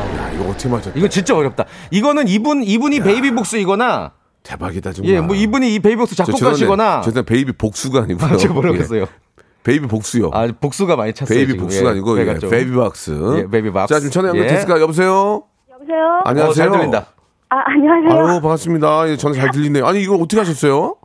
어떻게 0.60 0.70
맞췄다. 0.70 1.00
이거 1.00 1.08
진짜 1.08 1.36
어렵다. 1.36 1.66
이거는 1.92 2.28
이분 2.28 2.64
이분이 2.64 3.00
베이비복스이거나 3.00 4.12
대박이다 4.44 4.94
정말. 4.94 5.14
예, 5.14 5.22
뭐 5.22 5.36
이분이 5.36 5.74
이 5.76 5.80
베이비복스 5.80 6.16
저 6.16 6.26
작곡가시거나 6.26 7.02
죄송한데 7.02 7.34
베이비 7.34 7.54
복수가 7.54 8.02
아니고요. 8.04 8.34
아, 8.34 8.38
제가 8.38 8.54
뭐라고 8.54 8.78
예. 8.98 9.06
베이비 9.64 9.88
복수요. 9.88 10.32
아, 10.34 10.48
복수가 10.60 10.96
많이 10.96 11.14
찼어요. 11.14 11.36
베이비 11.36 11.52
지금. 11.54 11.64
복수가 11.66 11.88
예, 11.88 11.92
아니고 11.92 12.20
예, 12.20 12.40
좀. 12.40 12.50
베이비 12.50 12.76
박스. 12.76 13.12
예, 13.38 13.48
베이비 13.50 13.72
박스. 13.72 13.94
자, 13.94 14.00
지금 14.00 14.12
전화 14.12 14.30
연결 14.30 14.46
예. 14.46 14.48
됐을까? 14.48 14.80
여보세요? 14.82 15.44
여보세요. 15.72 16.22
안녕하세요. 16.26 16.50
어, 16.50 16.54
잘 16.54 16.72
들린다. 16.72 17.06
아 17.50 17.56
안녕하세요. 17.66 18.32
아유, 18.34 18.42
반갑습니다. 18.42 19.10
예, 19.10 19.18
전화 19.18 19.36
잘 19.36 19.52
들리네요. 19.52 19.86
아니, 19.86 20.02
이걸 20.02 20.16
어떻게 20.18 20.38
하셨어요? 20.38 20.96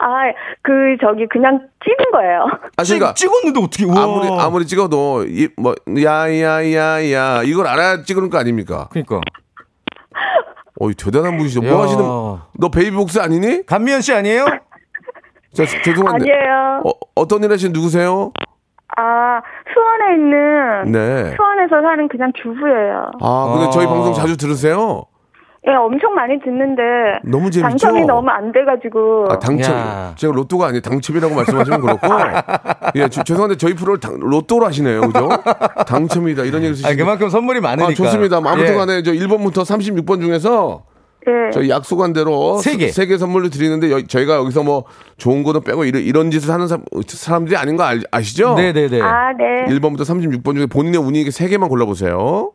아 0.00 0.32
그 0.62 0.96
저기 1.00 1.26
그냥 1.28 1.60
찍은 1.84 2.10
거예요. 2.12 2.46
아, 2.76 2.82
그러니까 2.82 3.14
찍, 3.14 3.28
찍었는데 3.28 3.60
어떻게 3.60 3.84
와. 3.86 4.04
아무리 4.04 4.28
아무리 4.40 4.66
찍어도 4.66 5.24
이 5.26 5.48
뭐 5.58 5.74
야 5.98 6.28
야 6.30 6.62
야 6.62 7.10
야 7.12 7.42
이걸 7.44 7.66
알아야 7.66 8.02
찍는 8.02 8.30
거 8.30 8.38
아닙니까? 8.38 8.88
그러니까 8.90 9.20
어이 10.80 10.94
대단한 10.94 11.36
분이시죠. 11.36 11.66
야. 11.66 11.70
뭐 11.72 11.82
하시는? 11.82 12.02
너 12.04 12.68
베이비복스 12.72 13.18
아니니? 13.20 13.64
간미연 13.66 14.00
씨 14.00 14.12
아니에요? 14.12 14.46
자, 15.54 15.64
죄송한데. 15.66 16.32
아니에요. 16.32 16.82
어, 16.86 16.90
어떤 17.14 17.42
일 17.44 17.52
하시는 17.52 17.72
누구세요? 17.72 18.32
아 18.96 19.40
수원에 19.72 20.14
있는 20.16 20.92
네. 20.92 21.34
수원에서 21.36 21.80
사는 21.82 22.08
그냥 22.08 22.32
주부예요. 22.42 23.10
아, 23.20 23.52
근데 23.54 23.70
저희 23.70 23.86
아. 23.86 23.88
방송 23.88 24.12
자주 24.14 24.36
들으세요? 24.36 25.04
예, 25.68 25.72
엄청 25.74 26.12
많이 26.14 26.40
듣는데 26.40 26.82
너무 27.24 27.48
재밌죠? 27.48 27.68
당첨이 27.68 28.04
너무 28.04 28.28
안 28.30 28.50
돼가지고 28.50 29.26
아, 29.30 29.38
당첨. 29.38 29.72
야. 29.76 30.12
제가 30.16 30.32
로또가 30.32 30.66
아니에요. 30.66 30.80
당첨이라고 30.80 31.34
말씀하시면 31.36 31.80
그렇고. 31.80 32.08
예, 32.96 33.08
주- 33.08 33.22
죄송한데 33.22 33.56
저희 33.58 33.74
프로를 33.74 34.00
당, 34.00 34.18
로또로 34.18 34.66
하시네요. 34.66 35.02
그죠? 35.02 35.28
당첨이다. 35.86 36.42
이런 36.44 36.62
얘기 36.62 36.72
아, 36.72 36.74
쓰시죠. 36.74 36.96
그만큼 36.96 37.28
선물이 37.28 37.60
많으니까. 37.60 37.92
아, 37.92 37.94
좋습니다. 37.94 38.38
아무튼 38.38 38.72
예. 38.72 38.76
간에 38.76 39.02
저 39.04 39.12
1번부터 39.12 39.58
36번 39.62 40.20
중에서 40.20 40.82
예. 41.28 41.50
저희 41.52 41.70
약속한 41.70 42.12
대로 42.12 42.56
세 42.58 42.76
개. 42.76 42.88
세개 42.88 43.16
선물로 43.16 43.48
드리는데 43.48 43.92
여- 43.92 44.02
저희가 44.04 44.34
여기서 44.34 44.64
뭐 44.64 44.82
좋은 45.16 45.44
거는 45.44 45.60
빼고 45.62 45.84
이런, 45.84 46.02
이런 46.02 46.30
짓을 46.32 46.52
하는 46.52 46.66
사람, 46.66 46.82
사람들이 47.06 47.56
아닌 47.56 47.76
거 47.76 47.84
알- 47.84 48.02
아시죠? 48.10 48.54
네네네. 48.54 49.00
아 49.00 49.32
네. 49.38 49.72
1번부터 49.72 50.00
36번 50.00 50.56
중에 50.56 50.66
본인의 50.66 51.00
운이 51.00 51.30
세개만 51.30 51.68
골라보세요. 51.68 52.50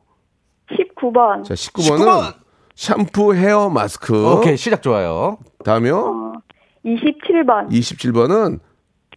19. 0.75 1.13
19번. 1.13 1.43
자, 1.45 1.53
19번은 1.53 2.33
샴푸 2.77 3.33
헤어 3.33 3.69
마스크. 3.69 4.33
오케이, 4.33 4.55
시작 4.55 4.83
좋아요. 4.83 5.39
다음이요. 5.65 6.33
27번. 6.85 7.69
27번은 7.71 8.59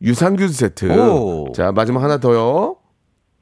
유산균 0.02 0.48
세트. 0.48 0.90
오. 0.98 1.52
자, 1.52 1.70
마지막 1.70 2.02
하나 2.02 2.16
더요. 2.16 2.76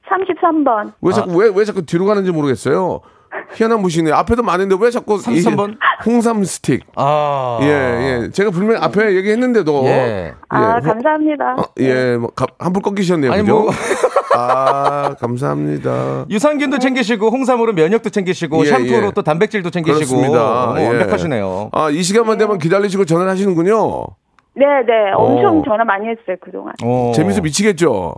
33번. 0.09 0.93
왜 1.03 1.13
자꾸 1.13 1.37
왜, 1.37 1.51
왜 1.55 1.65
자꾸 1.65 1.87
뒤로 1.87 2.05
가는지 2.05 2.33
모르겠어요. 2.33 3.01
희한한 3.55 3.83
분이네. 3.83 4.13
앞에도 4.13 4.43
많은데 4.43 4.77
왜 4.81 4.91
자꾸 4.91 5.17
33번? 5.19 5.73
이 5.73 5.77
홍삼 6.07 6.45
스틱. 6.45 6.85
아. 6.97 7.59
예, 7.63 7.67
예. 8.27 8.31
제가 8.31 8.51
분명히 8.51 8.81
앞에 8.83 9.15
얘기했는데도 9.17 9.85
예. 9.87 10.35
아, 10.49 10.77
예, 10.77 10.87
감사합니다. 10.87 11.55
어, 11.59 11.65
예, 11.81 12.17
뭐 12.17 12.31
가- 12.31 12.47
한풀 12.59 12.83
꺾이셨네요. 12.83 13.33
아니, 13.33 13.43
그죠? 13.43 13.55
뭐. 13.63 13.71
아, 14.37 15.15
감사합니다. 15.19 16.27
유산균도 16.31 16.79
챙기시고 16.79 17.29
홍삼으로 17.31 17.73
면역도 17.73 18.11
챙기시고 18.11 18.65
예, 18.67 18.69
샴푸로 18.71 19.07
예. 19.09 19.11
또 19.15 19.23
단백질도 19.23 19.71
챙기시고 19.71 19.99
그렇습니다. 20.17 20.71
어, 20.73 20.77
예. 20.79 20.87
완벽하시네요. 20.87 21.71
아, 21.73 21.91
이 21.91 22.03
시간만 22.03 22.39
되면 22.39 22.59
기다리시고 22.59 23.05
전화를 23.05 23.31
하시는군요. 23.33 24.05
네, 24.55 24.65
네. 24.87 25.13
엄청 25.15 25.59
어. 25.61 25.63
전화 25.65 25.85
많이 25.85 26.07
했어요, 26.09 26.37
그동안. 26.41 26.75
어. 26.83 27.13
재밌어 27.15 27.41
미치겠죠? 27.41 28.15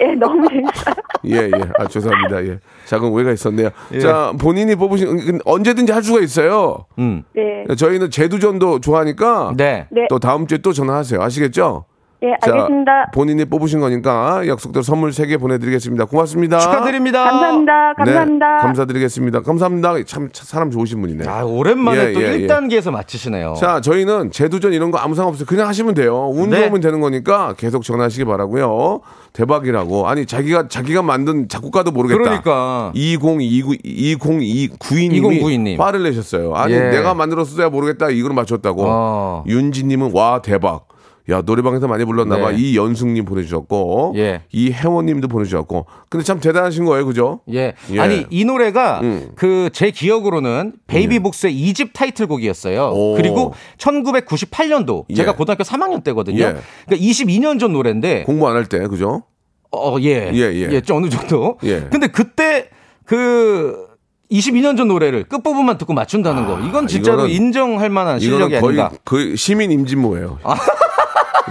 예, 0.00 0.14
너무 0.14 0.46
재밌어요. 0.48 0.94
예, 1.26 1.36
예. 1.54 1.70
아, 1.78 1.86
죄송합니다. 1.86 2.44
예. 2.44 2.58
작은 2.86 3.08
오해가 3.08 3.32
있었네요. 3.32 3.70
예. 3.92 4.00
자, 4.00 4.32
본인이 4.38 4.74
뽑으신, 4.76 5.40
언제든지 5.44 5.92
할 5.92 6.02
수가 6.02 6.20
있어요. 6.20 6.86
음. 6.98 7.24
네. 7.34 7.64
저희는 7.74 8.10
재두전도 8.10 8.80
좋아하니까. 8.80 9.52
네. 9.56 9.86
네. 9.90 10.06
또 10.08 10.18
다음 10.18 10.46
주에 10.46 10.58
또 10.58 10.72
전화하세요. 10.72 11.20
아시겠죠? 11.20 11.84
예, 12.22 12.34
자, 12.42 12.52
알겠습니다. 12.52 13.10
본인이 13.12 13.44
뽑으신 13.44 13.78
거니까 13.78 14.42
약속대로 14.48 14.82
선물 14.82 15.10
3개 15.10 15.38
보내드리겠습니다. 15.38 16.06
고맙습니다. 16.06 16.58
축하드립니다. 16.58 17.22
감사합니다. 17.24 17.94
감사합니다. 17.94 18.56
네, 18.56 18.62
감사드리겠습니다. 18.62 19.42
감사합니다. 19.42 19.92
참, 20.04 20.28
참 20.32 20.44
사람 20.44 20.70
좋으신 20.72 21.00
분이네. 21.00 21.28
아, 21.28 21.44
오랜만에 21.44 22.08
예, 22.08 22.12
또 22.12 22.22
예, 22.22 22.34
예. 22.34 22.46
1단계에서 22.46 22.90
맞히시네요. 22.90 23.54
자, 23.58 23.80
저희는 23.80 24.32
재도전 24.32 24.72
이런 24.72 24.90
거 24.90 24.98
아무 24.98 25.14
상관없어요. 25.14 25.46
그냥 25.46 25.68
하시면 25.68 25.94
돼요. 25.94 26.28
운 26.28 26.50
네. 26.50 26.62
좋으면 26.62 26.80
되는 26.80 27.00
거니까 27.00 27.54
계속 27.56 27.84
전화하시기 27.84 28.24
바라고요. 28.24 29.00
대박이라고. 29.32 30.08
아니, 30.08 30.26
자기가 30.26 30.66
자기가 30.66 31.02
만든 31.02 31.48
작곡가도 31.48 31.92
모르겠다. 31.92 32.18
그러니까. 32.22 32.90
2029 32.94 33.74
2092님이 33.84 35.40
2092님. 35.40 35.78
화를 35.78 36.02
내셨어요. 36.02 36.54
아니, 36.56 36.74
예. 36.74 36.80
내가 36.90 37.14
만들었어야 37.14 37.68
모르겠다. 37.68 38.10
이걸 38.10 38.32
맞췄다고. 38.34 38.82
어. 38.84 39.44
윤지 39.46 39.84
님은 39.84 40.10
와 40.14 40.42
대박. 40.42 40.87
야 41.30 41.42
노래방에서 41.44 41.86
많이 41.88 42.04
불렀나봐. 42.06 42.52
네. 42.52 42.56
이연숙님 42.56 43.24
보내주셨고, 43.26 44.14
예. 44.16 44.42
이혜원님도 44.50 45.28
보내주셨고. 45.28 45.84
근데 46.08 46.24
참 46.24 46.40
대단하신 46.40 46.84
거예요, 46.86 47.04
그죠? 47.04 47.40
예. 47.52 47.74
예. 47.92 48.00
아니 48.00 48.24
이 48.30 48.44
노래가 48.46 49.00
음. 49.02 49.30
그제 49.34 49.90
기억으로는 49.90 50.72
베이비복스의 50.86 51.54
이집 51.54 51.92
타이틀곡이었어요. 51.92 52.92
오. 52.94 53.14
그리고 53.16 53.52
1998년도 53.76 55.04
예. 55.10 55.14
제가 55.14 55.34
고등학교 55.36 55.64
3학년 55.64 56.02
때거든요. 56.02 56.38
예. 56.42 56.56
그러니까 56.86 56.96
22년 57.06 57.60
전 57.60 57.72
노래인데 57.72 58.22
공부 58.24 58.48
안 58.48 58.56
할 58.56 58.64
때, 58.66 58.86
그죠? 58.86 59.22
어, 59.70 59.96
예. 60.00 60.30
예, 60.32 60.40
예. 60.72 60.80
좀 60.80 60.96
어느 60.96 61.10
정도. 61.10 61.58
예. 61.64 61.80
근데 61.90 62.06
그때 62.06 62.70
그 63.04 63.86
22년 64.30 64.76
전 64.78 64.88
노래를 64.88 65.24
끝부분만 65.24 65.76
듣고 65.78 65.92
맞춘다는 65.92 66.46
거. 66.46 66.58
이건 66.60 66.86
진짜로 66.86 67.22
아, 67.22 67.26
이거는- 67.26 67.30
인정할 67.30 67.90
만한 67.90 68.18
실력이 68.18 68.60
거의 68.60 68.80
아닌가. 68.80 68.90
그 69.04 69.36
시민 69.36 69.70
임진모예요. 69.72 70.38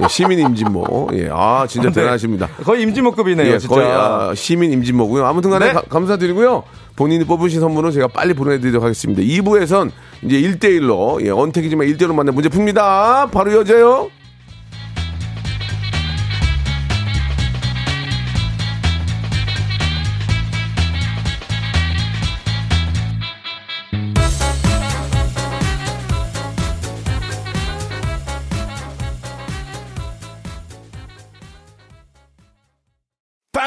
예, 0.04 0.08
시민 0.08 0.40
임진모. 0.40 1.10
예, 1.14 1.30
아 1.32 1.66
진짜 1.68 1.90
대단하십니다. 1.90 2.48
거의 2.64 2.84
임진모급이네요, 2.84 3.54
예, 3.54 3.58
진짜. 3.60 3.74
거의 3.76 3.88
아, 3.92 4.34
시민 4.36 4.72
임진모고요. 4.74 5.26
아무튼간에 5.26 5.68
네. 5.68 5.74
가- 5.74 5.82
감사드리고요. 5.82 6.64
본인이 6.96 7.24
뽑으신 7.26 7.60
선물은 7.60 7.92
제가 7.92 8.08
빨리 8.08 8.34
보내드리도록 8.34 8.84
하겠습니다. 8.84 9.22
2부에선 9.22 9.92
이제 10.24 10.42
1대1로 10.42 11.24
예, 11.26 11.30
언택이지만 11.30 11.88
1대1로 11.88 12.14
만나 12.14 12.32
문제 12.32 12.50
풉니다. 12.50 13.30
바로 13.32 13.54
여자요. 13.54 14.10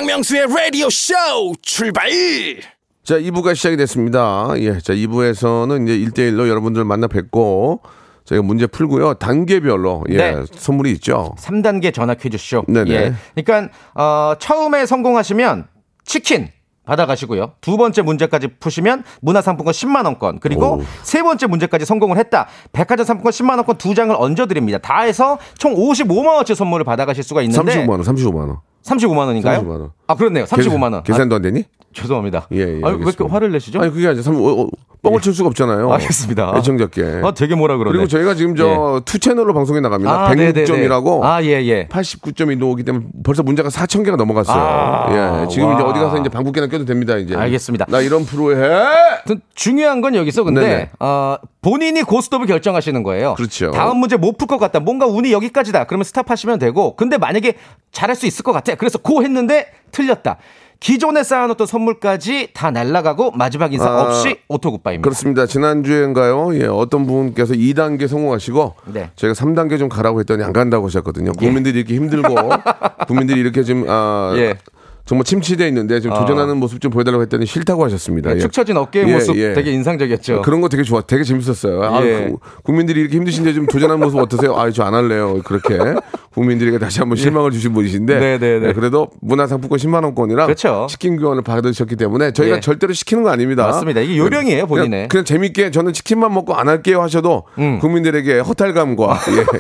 박명수의 0.00 0.46
라디오 0.46 0.88
쇼 0.88 1.12
출발 1.60 2.08
자, 3.04 3.18
2부가 3.18 3.54
시작이 3.54 3.76
됐습니다. 3.76 4.48
예, 4.56 4.78
자, 4.78 4.94
2부에서는 4.94 5.86
이제 5.86 5.98
1대1로 6.10 6.48
여러분들 6.48 6.84
만나 6.86 7.06
뵙고 7.06 7.82
저희가 8.24 8.42
문제 8.42 8.66
풀고요. 8.66 9.14
단계별로 9.14 10.04
예, 10.08 10.16
네. 10.16 10.44
선물이 10.54 10.90
있죠. 10.92 11.34
3단계 11.38 11.92
전화 11.92 12.14
퀴즈쇼. 12.14 12.64
네네. 12.68 12.90
예. 12.90 13.14
그러니까 13.34 13.74
어, 13.94 14.34
처음에 14.38 14.86
성공하시면 14.86 15.66
치킨 16.04 16.48
받아가시고요. 16.86 17.52
두 17.60 17.76
번째 17.76 18.00
문제까지 18.00 18.48
푸시면 18.58 19.04
문화상품권 19.20 19.72
10만 19.72 20.06
원권 20.06 20.40
그리고 20.40 20.76
오. 20.76 20.82
세 21.02 21.22
번째 21.22 21.46
문제까지 21.46 21.84
성공을 21.84 22.16
했다. 22.16 22.46
백화점 22.72 23.04
상품권 23.04 23.32
10만 23.32 23.56
원권 23.56 23.76
두 23.76 23.94
장을 23.94 24.14
얹어 24.18 24.46
드립니다. 24.46 24.78
다 24.78 25.02
해서 25.02 25.38
총 25.58 25.74
55만 25.74 26.26
원치 26.36 26.54
선물을 26.54 26.84
받아가실 26.84 27.22
수가 27.22 27.42
있는데 27.42 27.84
35만 27.84 27.90
원, 27.90 28.00
35만 28.00 28.36
원. 28.48 28.56
35만 28.84 29.26
원인가요? 29.26 29.60
35만 29.62 29.68
원. 29.80 29.90
아 30.06 30.14
그렇네요. 30.14 30.44
35만 30.44 30.92
원. 30.92 31.02
계산도 31.02 31.36
안 31.36 31.42
되니? 31.42 31.64
아, 31.90 32.02
죄송합니다. 32.02 32.46
예, 32.52 32.58
예, 32.58 32.62
아니, 32.62 32.72
왜 32.72 32.78
이렇게 32.78 32.96
알겠습니다. 32.98 33.34
화를 33.34 33.52
내시죠? 33.52 33.80
아니 33.80 33.92
그게 33.92 34.06
아니라 34.06 34.22
삼- 34.22 34.36
어, 34.36 34.62
어, 34.62 34.68
뻥을 35.02 35.20
칠 35.22 35.32
수가 35.32 35.48
없잖아요. 35.48 35.90
알겠습니다. 35.92 36.52
애청자께. 36.58 37.22
아, 37.24 37.32
되게 37.32 37.54
뭐라 37.54 37.78
그러네. 37.78 37.92
그리고 37.96 38.06
저희가 38.06 38.34
지금 38.34 38.54
저 38.54 38.86
two 38.86 39.18
채널로 39.18 39.54
방송에 39.54 39.80
나갑니다. 39.80 40.26
아, 40.26 40.34
네네네. 40.34 40.64
106점이라고 40.64 41.22
아, 41.24 41.42
예, 41.42 41.48
예. 41.64 41.88
89점이 41.88 42.58
나오기 42.58 42.84
때문에 42.84 43.06
벌써 43.24 43.42
문제가 43.42 43.70
4천 43.70 44.04
개가 44.04 44.16
넘어갔어요. 44.18 44.56
아, 44.62 45.42
예, 45.42 45.48
지금 45.48 45.72
이제 45.72 45.82
와. 45.82 45.88
어디 45.88 45.98
가서 46.00 46.18
이제 46.18 46.28
방귀깨나 46.28 46.66
껴도 46.68 46.84
됩니다. 46.84 47.16
이제. 47.16 47.34
알겠습니다. 47.34 47.86
나 47.88 48.00
이런 48.02 48.24
프로에 48.26 48.56
해. 48.56 48.86
중요한 49.54 50.00
건 50.02 50.14
여기서 50.14 50.44
근데. 50.44 50.90
어, 51.00 51.36
본인이 51.62 52.02
고스톱을 52.02 52.46
결정하시는 52.46 53.02
거예요. 53.02 53.34
그렇죠. 53.34 53.70
다음 53.72 53.96
문제 53.98 54.16
못 54.16 54.36
풀 54.38 54.46
것 54.46 54.58
같다. 54.58 54.80
뭔가 54.80 55.06
운이 55.06 55.32
여기까지다. 55.32 55.84
그러면 55.84 56.04
스탑하시면 56.04 56.58
되고. 56.58 56.94
근데 56.96 57.16
만약에 57.18 57.54
잘할 57.92 58.16
수 58.16 58.26
있을 58.26 58.42
것 58.42 58.52
같아. 58.52 58.74
그래서 58.74 58.98
고 58.98 59.22
했는데 59.22 59.66
틀렸다. 59.92 60.36
기존에 60.80 61.22
쌓아놓던 61.22 61.66
선물까지 61.66 62.50
다 62.54 62.70
날라가고 62.70 63.32
마지막 63.32 63.72
인사 63.72 63.86
아, 63.86 64.02
없이 64.02 64.38
auto 64.48 64.72
goodbye입니다. 64.72 65.02
그렇습니다. 65.02 65.44
지난주엔가요? 65.46 66.54
예, 66.58 66.64
어떤 66.64 67.06
분께서 67.06 67.52
2단계 67.52 68.08
성공하시고 68.08 68.74
네. 68.86 69.10
저희가 69.14 69.34
3단계 69.34 69.78
좀 69.78 69.90
가라고 69.90 70.20
했더니 70.20 70.42
안 70.42 70.54
간다고 70.54 70.86
하셨거든요. 70.86 71.32
국민들이 71.32 71.80
이렇게 71.80 71.94
힘들고 71.94 72.34
국민들이 73.06 73.40
이렇게 73.40 73.62
좀 73.62 73.84
아, 73.88 74.32
예. 74.36 74.56
정말 75.10 75.24
침체되어 75.24 75.66
있는데 75.66 75.98
좀 75.98 76.12
아. 76.12 76.20
도전하는 76.20 76.56
모습 76.58 76.80
좀 76.80 76.92
보여달라고 76.92 77.20
했더니 77.22 77.44
싫다고 77.44 77.84
하셨습니다. 77.84 78.32
예. 78.32 78.38
축 78.38 78.52
처진 78.52 78.76
어깨의 78.76 79.08
예, 79.08 79.14
모습 79.14 79.36
예. 79.38 79.54
되게 79.54 79.72
인상적이었죠. 79.72 80.42
그런 80.42 80.60
거 80.60 80.68
되게 80.68 80.84
좋아, 80.84 81.00
되게 81.00 81.24
재밌었어요. 81.24 81.82
아, 81.82 82.00
예. 82.06 82.28
구- 82.28 82.38
국민들이 82.62 83.00
이렇게 83.00 83.16
힘드신데 83.16 83.52
좀 83.54 83.66
도전하는 83.66 83.98
모습 84.04 84.20
어떠세요? 84.20 84.54
아, 84.56 84.70
저 84.70 84.84
안 84.84 84.94
할래요. 84.94 85.40
그렇게 85.44 85.76
국민들에게 86.32 86.78
다시 86.78 87.00
한번 87.00 87.16
실망을 87.16 87.50
주신 87.50 87.72
분이신데, 87.72 88.20
네, 88.20 88.38
네, 88.38 88.60
네. 88.60 88.68
예, 88.68 88.72
그래도 88.72 89.08
문화상품권 89.20 89.80
10만 89.80 90.04
원권이랑 90.04 90.46
그렇죠. 90.46 90.86
치킨 90.88 91.16
교환을 91.16 91.42
받으셨기 91.42 91.96
때문에 91.96 92.30
저희가 92.32 92.56
예. 92.58 92.60
절대로 92.60 92.92
시키는 92.92 93.24
거 93.24 93.30
아닙니다. 93.30 93.66
맞습니다. 93.66 94.00
이게 94.02 94.16
요령이에요, 94.16 94.68
본인의. 94.68 94.90
그냥, 94.90 95.08
그냥 95.08 95.24
재밌게 95.24 95.72
저는 95.72 95.92
치킨만 95.92 96.32
먹고 96.32 96.54
안 96.54 96.68
할게요 96.68 97.02
하셔도 97.02 97.42
음. 97.58 97.80
국민들에게 97.80 98.38
허탈감과 98.38 99.18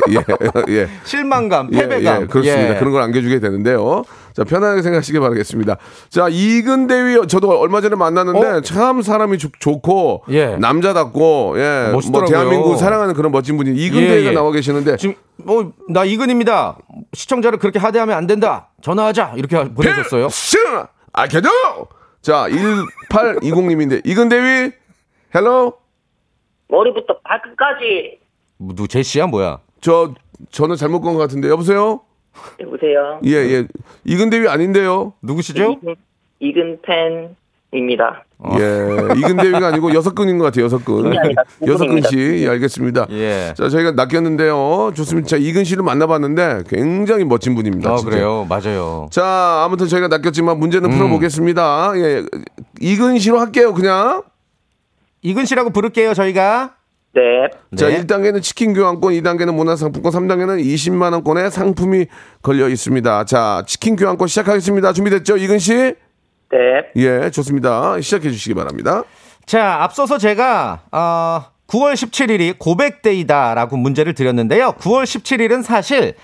예, 0.08 0.14
예, 0.14 0.22
예. 0.82 0.88
실망감, 1.02 1.70
예, 1.72 1.78
패배감. 1.80 2.22
예, 2.22 2.26
그렇습니다. 2.26 2.74
예. 2.76 2.78
그런 2.78 2.92
걸 2.92 3.02
안겨주게 3.02 3.40
되는데요. 3.40 4.04
자, 4.34 4.44
편하게 4.44 4.82
생각하시기 4.82 5.18
바라겠습니다. 5.18 5.76
자, 6.08 6.28
이근대위 6.30 7.26
저도 7.28 7.50
얼마 7.58 7.80
전에 7.80 7.96
만났는데 7.96 8.46
어? 8.46 8.60
참 8.62 9.02
사람이 9.02 9.38
좋, 9.38 9.50
좋고 9.58 10.24
예. 10.30 10.56
남자답고 10.56 11.54
예, 11.58 11.82
뭐 11.86 11.94
멋있더라고요. 11.94 12.28
대한민국 12.30 12.76
사랑하는 12.76 13.14
그런 13.14 13.32
멋진 13.32 13.56
분이 13.56 13.70
이근대위가 13.74 14.16
예, 14.22 14.26
예. 14.26 14.32
나와 14.32 14.52
계시는데 14.52 14.96
지금 14.96 15.14
뭐 15.36 15.72
나 15.88 16.04
이근입니다. 16.04 16.78
시청자를 17.12 17.58
그렇게 17.58 17.78
하대하면 17.78 18.16
안 18.16 18.26
된다. 18.26 18.68
전화하자. 18.82 19.32
이렇게 19.36 19.56
보내줬어요. 19.74 20.28
스 20.28 20.56
아켜줘. 21.12 21.48
자, 22.22 22.46
1820님인데 22.48 24.00
이근대위 24.06 24.70
hello 25.34 25.74
머리부터 26.68 27.18
발끝까지 27.24 28.18
뭐, 28.58 28.74
누 28.74 28.86
제시야 28.86 29.26
뭐야? 29.26 29.58
저 29.80 30.12
저는 30.50 30.76
잘못 30.76 31.00
건것 31.00 31.20
같은데 31.20 31.48
여보세요? 31.48 32.00
여보세요. 32.60 33.20
예, 33.24 33.30
예. 33.32 33.66
이근대위 34.04 34.48
아닌데요. 34.48 35.12
누구시죠? 35.22 35.76
이근 36.40 36.78
팬입니다. 36.82 38.24
예, 38.58 39.18
이근대위가 39.18 39.66
아니고 39.68 39.92
여섯 39.92 40.14
근인 40.14 40.38
것 40.38 40.44
같아요. 40.46 40.64
여섯 40.64 40.82
근. 40.82 41.12
여섯. 41.66 41.86
근씨. 41.86 42.42
예, 42.42 42.48
알겠습니다. 42.48 43.06
예. 43.10 43.52
자, 43.54 43.68
저희가 43.68 43.92
낚였는데요. 43.92 44.92
좋습니다. 44.94 45.28
자, 45.28 45.36
이근 45.36 45.64
씨를 45.64 45.82
만나봤는데 45.82 46.62
굉장히 46.68 47.24
멋진 47.24 47.54
분입니다. 47.54 47.92
아 47.92 47.96
진짜. 47.96 48.10
그래요, 48.10 48.46
맞아요. 48.48 49.08
자, 49.10 49.62
아무튼 49.66 49.88
저희가 49.88 50.08
낚였지만 50.08 50.58
문제는 50.58 50.88
풀어보겠습니다. 50.90 51.92
예, 51.96 52.24
이근 52.80 53.18
씨로 53.18 53.38
할게요. 53.38 53.74
그냥 53.74 54.22
이근 55.20 55.44
씨라고 55.44 55.68
부를게요, 55.68 56.14
저희가. 56.14 56.76
네. 57.12 57.48
자, 57.76 57.88
네. 57.88 58.00
1단계는 58.00 58.40
치킨 58.42 58.72
교환권, 58.72 59.12
2단계는 59.14 59.52
문화상품권, 59.54 60.12
3단계는 60.12 60.62
20만 60.64 61.12
원권의 61.12 61.50
상품이 61.50 62.06
걸려 62.42 62.68
있습니다. 62.68 63.24
자, 63.24 63.64
치킨 63.66 63.96
교환권 63.96 64.28
시작하겠습니다. 64.28 64.92
준비됐죠? 64.92 65.36
이근 65.36 65.58
씨? 65.58 65.74
네. 65.74 65.96
예, 66.96 67.30
좋습니다. 67.30 68.00
시작해 68.00 68.30
주시기 68.30 68.54
바랍니다. 68.54 69.02
자, 69.46 69.78
앞서서 69.82 70.18
제가 70.18 70.82
어, 70.92 71.42
9월 71.66 71.94
17일이 71.94 72.58
고백데이다라고 72.58 73.76
문제를 73.76 74.14
드렸는데요. 74.14 74.74
9월 74.78 75.02
17일은 75.04 75.62
사실 75.64 76.14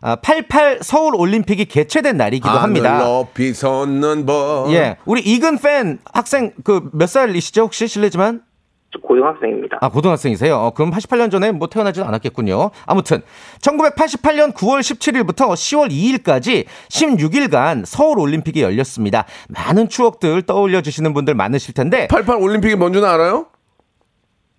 아, 0.00 0.14
88 0.16 0.80
서울 0.82 1.16
올림픽이 1.16 1.64
개최된 1.64 2.16
날이기도 2.16 2.48
합니다. 2.48 2.94
하늘 2.94 3.04
높이 3.04 3.52
솟는 3.52 4.26
법. 4.26 4.70
예, 4.72 4.96
우리 5.06 5.20
이근 5.22 5.58
팬 5.58 5.98
학생 6.12 6.52
그 6.62 6.90
몇 6.92 7.08
살이시죠? 7.08 7.62
혹시 7.62 7.88
실례지만 7.88 8.42
저 8.42 8.42
고등학생입니다. 9.02 9.78
아 9.80 9.88
고등학생이세요? 9.88 10.56
어, 10.56 10.70
그럼 10.70 10.90
88년 10.90 11.30
전에 11.30 11.52
뭐 11.52 11.68
태어나진 11.68 12.02
않았겠군요. 12.04 12.70
아무튼 12.86 13.22
1988년 13.60 14.52
9월 14.54 14.80
17일부터 14.80 15.48
10월 15.52 15.90
2일까지 15.90 16.64
16일간 16.88 17.84
서울 17.84 18.18
올림픽이 18.18 18.62
열렸습니다. 18.62 19.24
많은 19.48 19.88
추억들 19.88 20.42
떠올려 20.42 20.80
주시는 20.80 21.12
분들 21.14 21.34
많으실 21.34 21.74
텐데 21.74 22.06
88 22.08 22.36
올림픽이 22.36 22.76
뭔지는 22.76 23.08
알아요? 23.08 23.46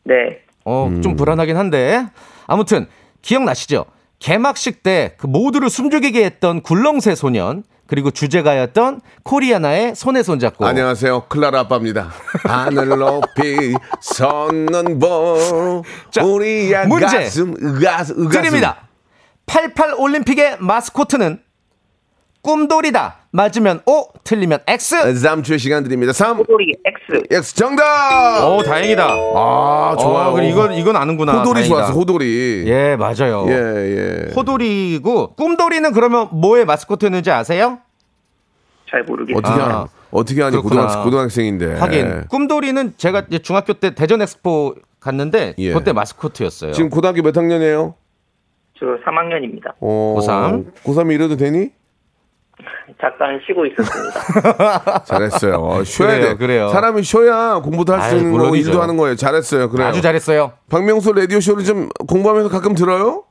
네. 0.03 0.39
어, 0.65 0.87
음. 0.87 1.01
좀 1.01 1.15
불안하긴 1.15 1.55
한데. 1.57 2.05
아무튼, 2.45 2.87
기억나시죠? 3.21 3.85
개막식 4.19 4.83
때 4.83 5.15
그 5.17 5.27
모두를 5.27 5.69
숨죽이게 5.69 6.23
했던 6.25 6.61
굴렁쇠 6.61 7.15
소년, 7.15 7.63
그리고 7.87 8.11
주제가였던 8.11 9.01
코리아나의 9.23 9.95
손에 9.95 10.21
손잡고. 10.21 10.65
안녕하세요. 10.65 11.27
클라라 11.29 11.61
아빠입니다. 11.61 12.11
하늘 12.43 12.89
높이 12.89 13.73
솟는 14.01 14.99
법. 14.99 15.83
자, 16.11 16.23
우리의 16.23 16.87
문제 16.87 17.05
가슴, 17.05 17.53
으가슴, 17.61 18.21
으가슴. 18.25 18.29
드립니다. 18.29 18.87
88 19.45 19.93
올림픽의 19.97 20.57
마스코트는 20.59 21.41
꿈돌이다. 22.41 23.26
맞으면 23.41 23.81
O, 23.85 24.07
틀리면 24.23 24.59
X. 24.65 24.95
3초의 25.13 25.59
시간 25.59 25.83
드립니다. 25.83 26.11
3, 26.11 26.37
호돌이 26.37 26.73
X. 26.83 27.23
X 27.31 27.55
정답! 27.55 28.43
오, 28.47 28.63
다행이다. 28.63 29.03
아, 29.05 29.95
좋아요. 29.99 30.29
어, 30.29 30.33
그래, 30.33 30.49
이건, 30.49 30.73
이건 30.73 30.95
아는구나. 30.95 31.33
호돌이 31.33 31.53
다행이다. 31.53 31.75
좋았어, 31.75 31.93
호돌이. 31.93 32.63
예, 32.65 32.95
맞아요. 32.95 33.45
예, 33.47 33.53
예. 33.53 34.33
호돌이고, 34.35 35.35
꿈돌이는 35.35 35.93
그러면 35.93 36.29
뭐의 36.31 36.65
마스코트였는지 36.65 37.29
아세요? 37.29 37.77
잘 38.89 39.03
모르겠어요. 39.03 39.37
어떻게, 39.37 39.61
아. 39.61 39.79
하니, 39.79 39.87
어떻게 40.09 40.41
하니, 40.41 40.51
그렇구나. 40.57 40.87
고등학, 40.87 41.03
고등학생인데. 41.03 41.75
하긴 41.75 42.27
꿈돌이는 42.29 42.93
제가 42.97 43.25
이제 43.29 43.37
중학교 43.37 43.73
때 43.73 43.93
대전 43.93 44.19
엑스포 44.19 44.73
갔는데 44.99 45.53
예. 45.59 45.73
그때 45.73 45.93
마스코트였어요. 45.93 46.71
지금 46.71 46.89
고등학교 46.89 47.21
몇 47.21 47.37
학년이에요? 47.37 47.93
저 48.79 48.85
3학년입니다. 49.05 49.73
어, 49.79 50.15
고3? 50.19 50.73
고3이 50.83 51.13
이래도 51.13 51.37
되니? 51.37 51.76
잠깐 52.99 53.39
쉬고 53.45 53.65
있었습니다. 53.67 55.03
잘했어요. 55.05 55.55
어, 55.55 55.83
쉬어야 55.83 56.15
그래요, 56.15 56.29
돼. 56.29 56.35
그래요. 56.37 56.69
사람이 56.69 57.03
쉬어야 57.03 57.59
공부도 57.59 57.93
할 57.93 58.01
수 58.09 58.15
있는 58.17 58.31
거고. 58.37 58.55
일도 58.55 58.81
하는 58.81 58.97
거예요. 58.97 59.15
잘했어요. 59.15 59.69
그래요. 59.69 59.87
아주 59.87 60.01
잘했어요. 60.01 60.53
박명수 60.69 61.13
라디오 61.13 61.39
쇼를 61.39 61.63
좀 61.63 61.89
공부하면서 62.07 62.49
가끔 62.49 62.73
들어요? 62.73 63.23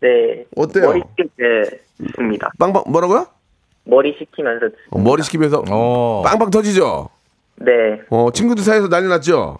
네. 0.00 0.44
어때요? 0.56 0.86
머리 0.86 1.02
때 1.16 1.24
듣습니다. 1.98 2.50
빵빵 2.58 2.84
뭐라고요? 2.88 3.26
머리 3.84 4.14
식히면서 4.18 4.66
듣습니다. 4.66 4.90
어, 4.90 4.98
머리 4.98 5.22
식히면서 5.22 5.64
어. 5.70 6.22
빵빵 6.24 6.50
터지죠. 6.50 7.08
네. 7.56 7.72
어, 8.10 8.30
친구들 8.32 8.62
사이에서 8.62 8.88
난리 8.88 9.08
났죠. 9.08 9.58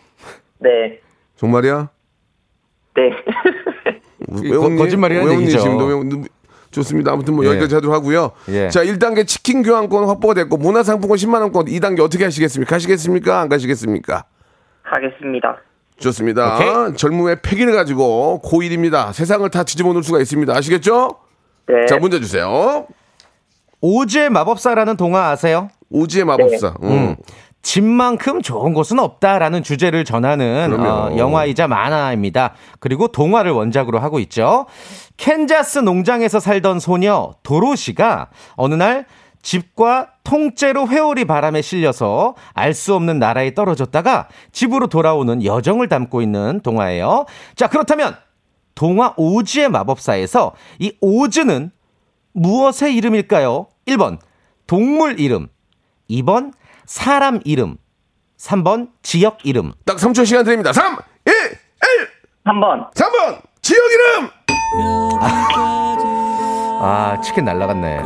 네. 0.59 1.01
정말이야? 1.37 1.89
네. 2.97 3.11
거- 4.51 4.77
거짓말이라는 4.77 5.27
외우님 5.29 5.43
얘기죠. 5.49 5.59
지금도 5.63 5.85
외우- 5.87 6.25
좋습니다. 6.71 7.13
아무튼 7.13 7.35
뭐 7.35 7.45
예. 7.45 7.51
여기까지 7.51 7.75
하도록 7.77 7.95
하고요. 7.95 8.31
예. 8.49 8.69
자, 8.69 8.85
1단계 8.85 9.27
치킨 9.27 9.63
교환권 9.63 10.07
확보가 10.07 10.35
됐고 10.35 10.57
문화상품권 10.57 11.17
10만 11.17 11.41
원권 11.41 11.67
2단계 11.67 12.01
어떻게 12.01 12.25
하시겠습니까? 12.25 12.71
가시겠습니까? 12.71 13.41
안 13.41 13.49
가시겠습니까? 13.49 14.25
하겠습니다. 14.83 15.57
좋습니다. 15.99 16.57
오케이. 16.57 16.97
젊음의 16.97 17.43
패기를 17.43 17.75
가지고 17.75 18.41
고1입니다. 18.45 19.13
세상을 19.13 19.49
다 19.51 19.65
뒤집어 19.65 19.93
놓을 19.93 20.03
수가 20.03 20.21
있습니다. 20.21 20.55
아시겠죠? 20.57 21.17
네. 21.67 21.87
자, 21.87 21.99
문제 21.99 22.19
주세요. 22.21 22.87
오즈의 23.81 24.31
마법사라는 24.31 24.97
동화 24.97 25.29
아세요? 25.29 25.69
오지의 25.91 26.25
마법사. 26.25 26.75
음. 26.83 26.89
음. 26.91 27.17
집만큼 27.63 28.41
좋은 28.41 28.73
곳은 28.73 28.99
없다라는 28.99 29.63
주제를 29.63 30.05
전하는. 30.05 30.73
어, 30.81 31.15
영화이자 31.17 31.69
만화입니다. 31.69 32.55
그리고 32.79 33.09
동화를 33.09 33.51
원작으로 33.53 33.99
하고 33.99 34.19
있죠. 34.21 34.67
캔자스 35.21 35.81
농장에서 35.81 36.41
살던 36.41 36.81
소녀 36.81 37.35
도로시가 37.43 38.31
어느 38.57 38.75
날 38.75 39.05
집과 39.43 40.13
통째로 40.25 40.89
회오리 40.89 41.27
바람에 41.27 41.61
실려서 41.61 42.35
알 42.55 42.73
수 42.73 42.95
없는 42.95 43.19
나라에 43.19 43.53
떨어졌다가 43.53 44.29
집으로 44.53 44.87
돌아오는 44.87 45.45
여정을 45.45 45.89
담고 45.89 46.23
있는 46.23 46.61
동화예요. 46.63 47.27
자, 47.55 47.69
그렇다면 47.69 48.17
동화 48.75 49.13
오즈의 49.19 49.69
마법사에서 49.69 50.55
이 50.79 50.97
오즈는 51.03 51.71
무엇의 52.33 52.95
이름일까요? 52.97 53.67
1번 53.89 54.19
동물 54.67 55.21
이름, 55.21 55.49
2번 56.09 56.53
사람 56.87 57.41
이름, 57.45 57.77
3번 58.39 58.89
지역 59.03 59.45
이름. 59.45 59.73
딱 59.85 59.99
3초 59.99 60.25
시간 60.25 60.45
드립니다. 60.45 60.73
3, 60.73 60.97
1, 61.27 61.33
1, 61.35 62.09
3번. 62.47 62.95
3번 62.95 63.43
지역 63.61 63.83
이름. 63.93 64.31
아 66.83 67.19
치킨 67.23 67.45
날라갔네. 67.45 68.01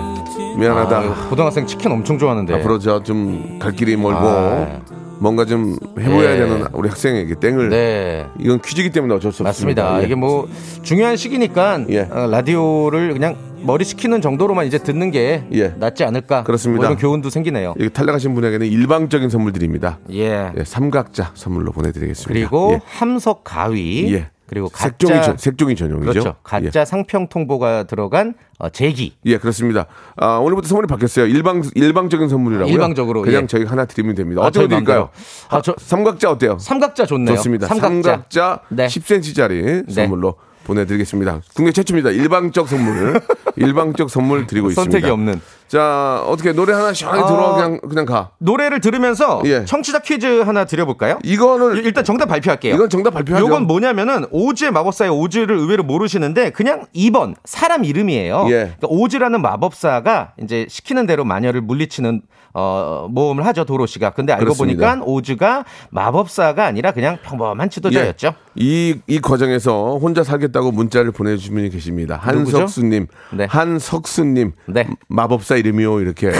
미안하다. 0.57 0.99
아, 0.99 1.29
고등학생 1.29 1.67
치킨 1.67 1.93
엄청 1.93 2.19
좋아하는데. 2.19 2.55
앞으로 2.55 2.79
저 2.79 3.03
좀 3.03 3.59
갈 3.59 3.73
길이 3.73 3.97
멀고 3.97 4.19
아. 4.21 4.81
뭔가 5.21 5.45
좀 5.45 5.77
해보야 5.99 6.33
예. 6.33 6.37
되는 6.39 6.67
우리 6.73 6.89
학생에게 6.89 7.37
땡을 7.37 7.69
네. 7.71 8.27
이건 8.41 8.61
퀴즈이기 8.61 8.91
때문에 8.91 9.15
어쩔 9.15 9.33
수 9.33 9.43
없습니다. 9.45 9.83
맞습니다. 9.85 10.03
예. 10.03 10.07
이게 10.07 10.15
뭐 10.17 10.49
중요한 10.83 11.17
시기니까 11.17 11.85
예. 11.91 12.01
어, 12.11 12.27
라디오를 12.27 13.13
그냥 13.13 13.37
머리 13.63 13.85
식히는 13.85 14.21
정도로만 14.21 14.67
이제 14.67 14.79
듣는 14.79 15.11
게 15.13 15.45
예. 15.53 15.69
낫지 15.79 16.05
않을까. 16.05 16.43
그렇습니다. 16.43 16.79
뭐 16.83 16.87
이런 16.87 16.99
교훈도 16.99 17.31
생기네요. 17.31 17.75
이게 17.79 17.89
탈락하신 17.89 18.35
분에게는 18.35 18.67
일방적인 18.67 19.31
선물 19.31 19.53
드립니다. 19.53 19.99
예. 20.13 20.53
예, 20.57 20.65
삼각자 20.65 21.31
선물로 21.35 21.73
보내드리겠습니다. 21.73 22.29
그리고 22.33 22.73
예. 22.75 22.81
함석 22.85 23.45
가위. 23.45 24.25
예. 24.45 24.49
그리고 24.49 24.69
가짜 24.69 24.89
색종이 24.99 25.23
전, 25.23 25.37
색종이 25.39 25.77
전용이죠. 25.77 26.11
그렇죠. 26.13 26.37
가짜 26.43 26.85
상평 26.85 27.29
통보가 27.29 27.85
들어간 27.85 28.35
어, 28.59 28.69
제기. 28.69 29.15
예, 29.27 29.33
예, 29.33 29.39
그렇습니다. 29.39 29.87
아, 30.17 30.37
오늘부터 30.37 30.69
선물이 30.69 30.87
바뀌었어요. 30.87 31.27
일방 31.27 31.63
일방적인 31.75 32.29
선물이라고요. 32.29 32.73
일방적으로, 32.73 33.23
그냥 33.23 33.43
예. 33.43 33.47
저희 33.47 33.65
하나 33.65 33.85
드리면 33.85 34.15
됩니다. 34.15 34.43
아, 34.43 34.47
어떻게 34.47 34.69
드릴까요? 34.69 35.09
아, 35.49 35.61
저- 35.61 35.75
삼각자 35.79 36.31
어때요? 36.31 36.59
삼각자 36.61 37.07
좋네요. 37.07 37.37
좋습니다. 37.37 37.67
삼각자. 37.67 37.89
삼각자, 38.03 38.61
네. 38.69 38.87
10cm짜리 38.87 39.91
선물로 39.91 40.37
보내드리겠습니다. 40.65 41.41
국내 41.55 41.73
최초입니다. 41.73 42.11
일방적 42.11 42.69
선물, 42.69 43.21
일방적 43.57 44.11
선물 44.11 44.47
드리고 44.47 44.71
있습니다. 44.71 44.91
선택이 44.93 45.11
없는. 45.11 45.41
자, 45.69 46.23
어떻게 46.27 46.53
노래 46.53 46.73
하나 46.73 46.93
시원하게 46.93 47.25
아. 47.25 47.27
들어와 47.27 47.55
그냥 47.55 47.81
그냥 47.81 48.05
가. 48.05 48.31
노래를 48.39 48.81
들으면서 48.81 49.43
예. 49.47 49.65
청취자 49.65 50.01
퀴즈 50.01 50.43
하나 50.43 50.65
드려볼까요? 50.65 51.19
이거를 51.25 51.85
일단 51.85 52.05
정답 52.05 52.27
발표할게요. 52.27 52.75
이건 52.75 52.89
정답 52.91 53.11
발표하죠. 53.11 53.45
요건 53.45 53.67
뭐냐면은 53.67 54.27
오즈의 54.31 54.71
마법사의 54.73 55.11
오즈를 55.11 55.57
의외로 55.57 55.83
모르시는데 55.83 56.51
그냥 56.51 56.85
2번 56.95 57.35
사람 57.45 57.85
이름이에요. 57.85 58.45
예. 58.49 58.51
그러니까 58.51 58.89
오즈라는 58.89 59.41
마법사가 59.43 60.33
이제 60.43 60.67
시키는 60.69 61.07
대로 61.07 61.25
마녀를 61.25 61.61
물리치는 61.61 62.23
어 62.55 63.09
모험을 63.11 63.45
하죠 63.47 63.65
도로 63.65 63.85
씨가. 63.87 64.11
근데 64.11 64.33
알고 64.33 64.45
그렇습니다. 64.45 64.95
보니까 64.95 65.05
오즈가 65.05 65.65
마법사가 65.91 66.65
아니라 66.65 66.93
그냥 66.93 67.19
평범한 67.23 67.69
지도자였죠. 67.69 68.29
예. 68.29 68.45
이, 68.57 68.95
이 69.09 69.21
과정에서 69.21 69.99
혼자 70.01 70.23
살겠다고 70.23 70.71
문자를 70.71 71.11
보내주신 71.11 71.55
분이 71.55 71.71
계십니다. 71.71 72.17
한석수님. 72.23 73.09
네. 73.33 73.47
한석수님. 73.51 74.53
네. 74.67 74.87
마법사 75.09 75.57
이름이요. 75.57 76.01
이렇게 76.01 76.31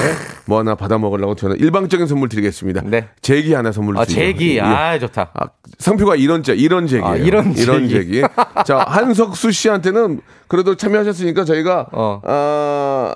뭐 0.47 0.61
하나 0.61 0.77
받아 0.77 0.99
먹으려고 0.99 1.35
저는 1.35 1.59
일방적인 1.59 2.07
선물 2.07 2.29
드리겠습니다. 2.29 2.83
네. 2.85 3.09
제기 3.21 3.53
하나 3.53 3.73
선물 3.73 3.99
아 3.99 4.05
드리겠습니다. 4.05 4.39
제기 4.39 4.57
예. 4.57 4.61
아 4.61 4.99
좋다. 5.01 5.31
아, 5.35 5.47
상표가 5.79 6.15
이런 6.15 6.45
제 6.45 6.55
이런 6.55 6.87
제기예요. 6.87 7.13
아, 7.13 7.17
이런 7.17 7.55
제기. 7.55 7.89
제기. 7.89 8.23
자, 8.65 8.79
한석수 8.87 9.51
씨한테는 9.51 10.21
그래도 10.47 10.77
참여하셨으니까 10.77 11.45
저희가 11.45 11.89
어. 11.93 12.21
아, 12.25 13.13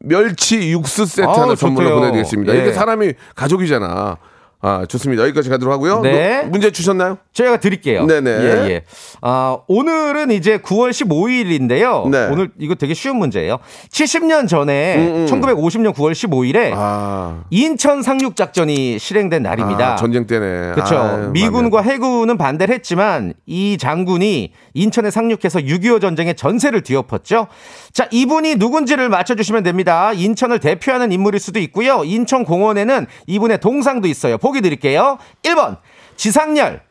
멸치 0.00 0.70
육수 0.72 1.06
세트 1.06 1.28
아우, 1.28 1.42
하나 1.42 1.54
선물로 1.54 1.84
좋대요. 1.88 2.00
보내드리겠습니다. 2.00 2.54
예. 2.54 2.58
이게 2.60 2.72
사람이 2.72 3.12
가족이잖아. 3.34 4.16
아, 4.62 4.84
좋습니다. 4.86 5.22
여기까지 5.22 5.48
가도록 5.48 5.72
하고요. 5.72 6.00
네. 6.02 6.40
뭐, 6.42 6.50
문제 6.50 6.70
주셨나요? 6.70 7.16
제가 7.32 7.58
드릴게요. 7.58 8.04
네네. 8.04 8.30
예, 8.30 8.70
예. 8.70 8.82
아, 9.22 9.56
오늘은 9.68 10.30
이제 10.32 10.58
9월 10.58 10.90
15일인데요. 10.90 12.10
네. 12.10 12.26
오늘 12.30 12.50
이거 12.58 12.74
되게 12.74 12.92
쉬운 12.92 13.16
문제예요. 13.16 13.58
70년 13.90 14.48
전에 14.48 14.96
음, 14.96 15.14
음. 15.14 15.26
1950년 15.26 15.94
9월 15.94 16.12
15일에 16.12 16.72
아, 16.74 17.42
인천 17.48 18.02
상륙 18.02 18.36
작전이 18.36 18.98
실행된 18.98 19.42
날입니다. 19.42 19.94
아, 19.94 19.96
전쟁 19.96 20.26
때네. 20.26 20.72
그렇죠. 20.74 21.30
미군과 21.32 21.80
해군은 21.80 22.36
반대를 22.36 22.74
했지만 22.74 23.32
이 23.46 23.78
장군이 23.78 24.52
인천에 24.74 25.10
상륙해서 25.10 25.60
6.25 25.60 26.02
전쟁의 26.02 26.34
전세를 26.34 26.82
뒤엎었죠. 26.82 27.46
자, 27.92 28.08
이분이 28.10 28.56
누군지를 28.56 29.08
맞춰 29.08 29.34
주시면 29.34 29.62
됩니다. 29.62 30.12
인천을 30.12 30.58
대표하는 30.58 31.12
인물일 31.12 31.40
수도 31.40 31.58
있고요. 31.60 32.02
인천 32.04 32.44
공원에는 32.44 33.06
이분의 33.26 33.60
동상도 33.60 34.06
있어요. 34.06 34.36
보기 34.50 34.60
드릴게요. 34.60 35.18
1번 35.42 35.78
지상렬, 36.16 36.82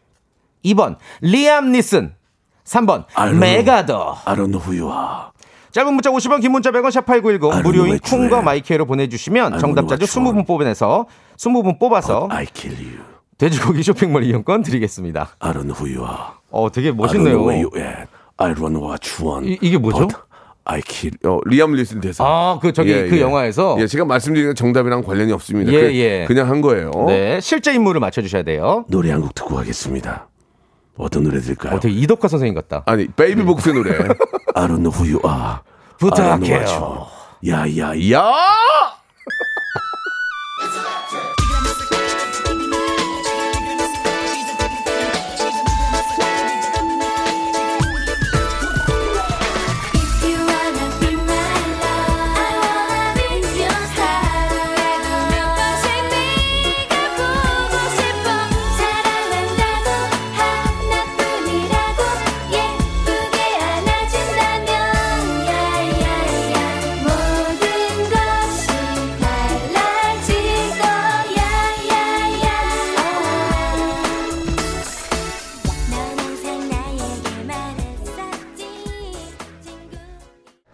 2번 0.66 0.96
리암 1.22 1.72
니슨, 1.72 2.16
3번 2.66 3.06
맥아더. 3.40 4.18
You 4.68 4.90
are. 4.90 5.30
짧은 5.72 5.94
문자 5.94 6.10
50원, 6.10 6.42
긴 6.42 6.52
문자 6.52 6.72
100원, 6.72 6.90
샵8910 6.90 7.54
아유, 7.54 7.62
무료인 7.62 8.00
좋아해. 8.30 8.44
마이크로 8.44 8.86
보내주시면 8.86 9.60
정답자들 9.60 10.08
누가 10.08 10.32
20분 10.32 10.48
뽑아내서 10.48 11.06
20분 11.38 11.80
뽑아서. 11.80 12.28
돼지고기 13.38 13.84
쇼핑몰 13.84 14.24
이용권 14.24 14.64
드리겠습니다. 14.64 15.30
You 15.94 16.04
are. 16.04 16.18
어, 16.50 16.72
되게 16.72 16.92
멋있네요. 16.92 17.46
I 18.38 18.52
don't 18.52 18.65
know 18.65 18.76
what 18.78 19.08
you 19.22 19.32
want. 19.32 19.48
이, 19.52 19.58
이게 19.62 19.78
뭐죠? 19.78 20.08
But 20.08 20.16
I 20.66 20.82
kill. 20.86 21.18
어, 21.26 21.40
리암 21.46 21.74
니슨 21.74 22.00
대사. 22.02 22.24
아, 22.24 22.60
그 22.62 22.72
저기 22.74 22.94
그 23.10 23.20
영화에서 23.20 23.78
예, 23.80 23.88
제가 23.88 24.06
말씀드린 24.06 24.54
정답이랑 24.54 25.02
관련이 25.04 25.32
없습니다. 25.32 25.72
예, 25.72 25.82
그, 25.82 25.96
예. 25.96 26.26
그냥 26.28 26.48
한 26.50 26.62
거예요. 26.62 26.92
네, 27.08 27.40
실제 27.42 27.74
인물을 27.74 28.00
맞춰 28.00 28.22
주셔야 28.22 28.44
돼요. 28.44 28.86
노래 28.90 29.12
한 29.12 29.22
곡 29.22 29.34
듣고 29.34 29.56
가겠습니다. 29.56 30.28
어떤 30.98 31.24
노래 31.24 31.40
들을까요? 31.40 31.76
어, 31.76 31.80
되게 31.80 31.96
이덕화 31.96 32.28
선생님 32.28 32.54
같다. 32.54 32.84
아니, 32.86 33.08
베이비 33.08 33.44
복스 33.44 33.70
노래. 33.70 33.92
I 34.54 34.68
don't 34.68 34.84
know 34.84 34.92
who 34.94 35.06
you 35.06 35.20
are. 35.26 35.60
부탁해요. 35.98 36.34
I 36.34 36.40
don't 36.40 36.46
know 36.46 36.60
what 36.60 36.74
you 36.74 36.84
want. 36.84 37.80
야, 37.80 37.94
야, 37.96 38.12
야. 38.20 38.99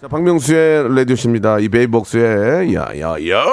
자, 0.01 0.09
박명수의 0.09 0.93
라디오쇼입니다. 0.93 1.59
이 1.59 1.69
베이비복스의 1.69 2.75
야, 2.75 2.87
야, 2.99 3.15
야! 3.29 3.45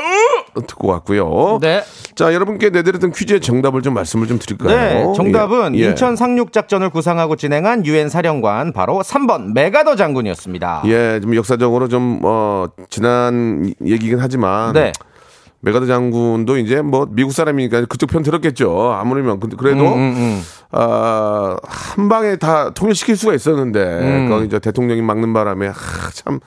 듣고 0.67 0.89
왔고요. 0.89 1.61
네. 1.63 1.83
자, 2.17 2.35
여러분께 2.35 2.71
내드렸던 2.71 3.13
퀴즈의 3.13 3.41
정답을 3.41 3.81
좀 3.83 3.95
말씀을 3.95 4.27
좀 4.27 4.39
드릴까요? 4.41 4.77
네, 4.77 5.13
정답은 5.17 5.77
예, 5.77 5.81
예. 5.81 5.89
인천 5.89 6.17
상륙 6.17 6.53
작전을 6.53 6.91
구상하고 6.91 7.37
진행한 7.37 7.87
유엔 7.87 8.09
사령관 8.09 8.73
바로 8.73 9.01
3번 9.03 9.55
맥아더 9.55 9.95
장군이었습니다. 9.97 10.83
예, 10.87 11.21
좀 11.23 11.35
역사적으로 11.37 11.89
좀, 11.89 12.21
어, 12.25 12.67
지난 12.91 13.73
얘기긴 13.87 14.19
하지만. 14.19 14.73
네. 14.75 14.93
맥아더 15.63 15.87
장군도 15.87 16.59
이제 16.59 16.83
뭐 16.83 17.07
미국 17.09 17.33
사람이니까 17.33 17.85
그쪽 17.87 18.09
편 18.09 18.23
들었겠죠. 18.23 18.93
아무리면 18.93 19.39
근데 19.39 19.57
그래도 19.57 19.85
음, 19.87 19.99
음, 19.99 20.15
음. 20.17 20.43
아, 20.73 21.57
한 21.63 22.09
방에 22.09 22.37
다 22.37 22.71
통일시킬 22.71 23.17
수가 23.17 23.33
있었는데 23.35 23.81
음. 23.81 24.29
거기 24.29 24.47
이제 24.47 24.59
대통령이 24.59 25.03
막는 25.03 25.33
바람에 25.33 25.69
아, 25.69 25.75
참 26.13 26.41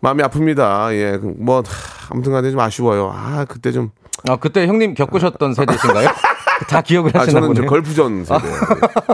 마음이 0.00 0.22
아픕니다. 0.22 0.92
예, 0.92 1.18
뭐 1.38 1.62
아무튼간에 2.10 2.50
좀 2.50 2.60
아쉬워요. 2.60 3.10
아 3.14 3.46
그때 3.48 3.72
좀 3.72 3.90
아, 4.28 4.36
그때 4.36 4.66
형님 4.66 4.92
겪으셨던 4.92 5.54
세대신가요? 5.54 6.08
다 6.68 6.82
기억을 6.82 7.16
아, 7.16 7.20
하시나 7.20 7.40
저는 7.40 7.52
이제 7.52 7.62
보네요. 7.62 7.70
걸프전 7.70 8.24
세대. 8.26 8.46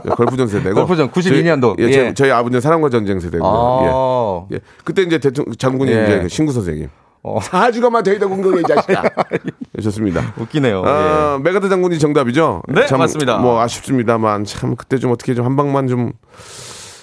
예, 0.07 0.11
걸프전 0.11 0.49
세대고. 0.49 0.75
걸프전 0.75 1.11
92 1.11 1.43
년도. 1.45 1.77
저희, 1.79 1.93
예, 1.93 2.07
예. 2.07 2.15
저희, 2.15 2.31
아버지는 2.31 2.61
사랑과 2.61 2.91
전쟁 2.91 3.19
세대고요. 3.21 3.49
아. 3.49 4.47
예. 4.51 4.57
예. 4.57 4.61
그때 4.85 5.03
이제 5.03 5.19
대통령 5.19 5.55
장군이 5.55 5.91
예. 5.93 6.03
이제 6.05 6.19
그 6.23 6.29
신구 6.29 6.53
선생님. 6.53 6.89
어. 7.23 7.39
사주간만 7.41 8.03
있다 8.03 8.27
공격해 8.27 8.61
이 8.61 8.63
자식아. 8.63 9.03
예, 9.79 9.83
좋습니다. 9.83 10.35
웃기네요. 10.39 10.83
아, 10.87 11.39
맥아더 11.43 11.69
장군이 11.69 11.99
정답이죠? 11.99 12.63
네, 12.69 12.87
맞습니다. 12.97 13.39
뭐 13.39 13.61
아쉽습니다만 13.61 14.45
참 14.45 14.75
그때 14.77 14.99
좀 14.99 15.13
어떻게 15.13 15.35
좀 15.35 15.45
한 15.45 15.57
방만 15.57 15.87
좀 15.89 16.13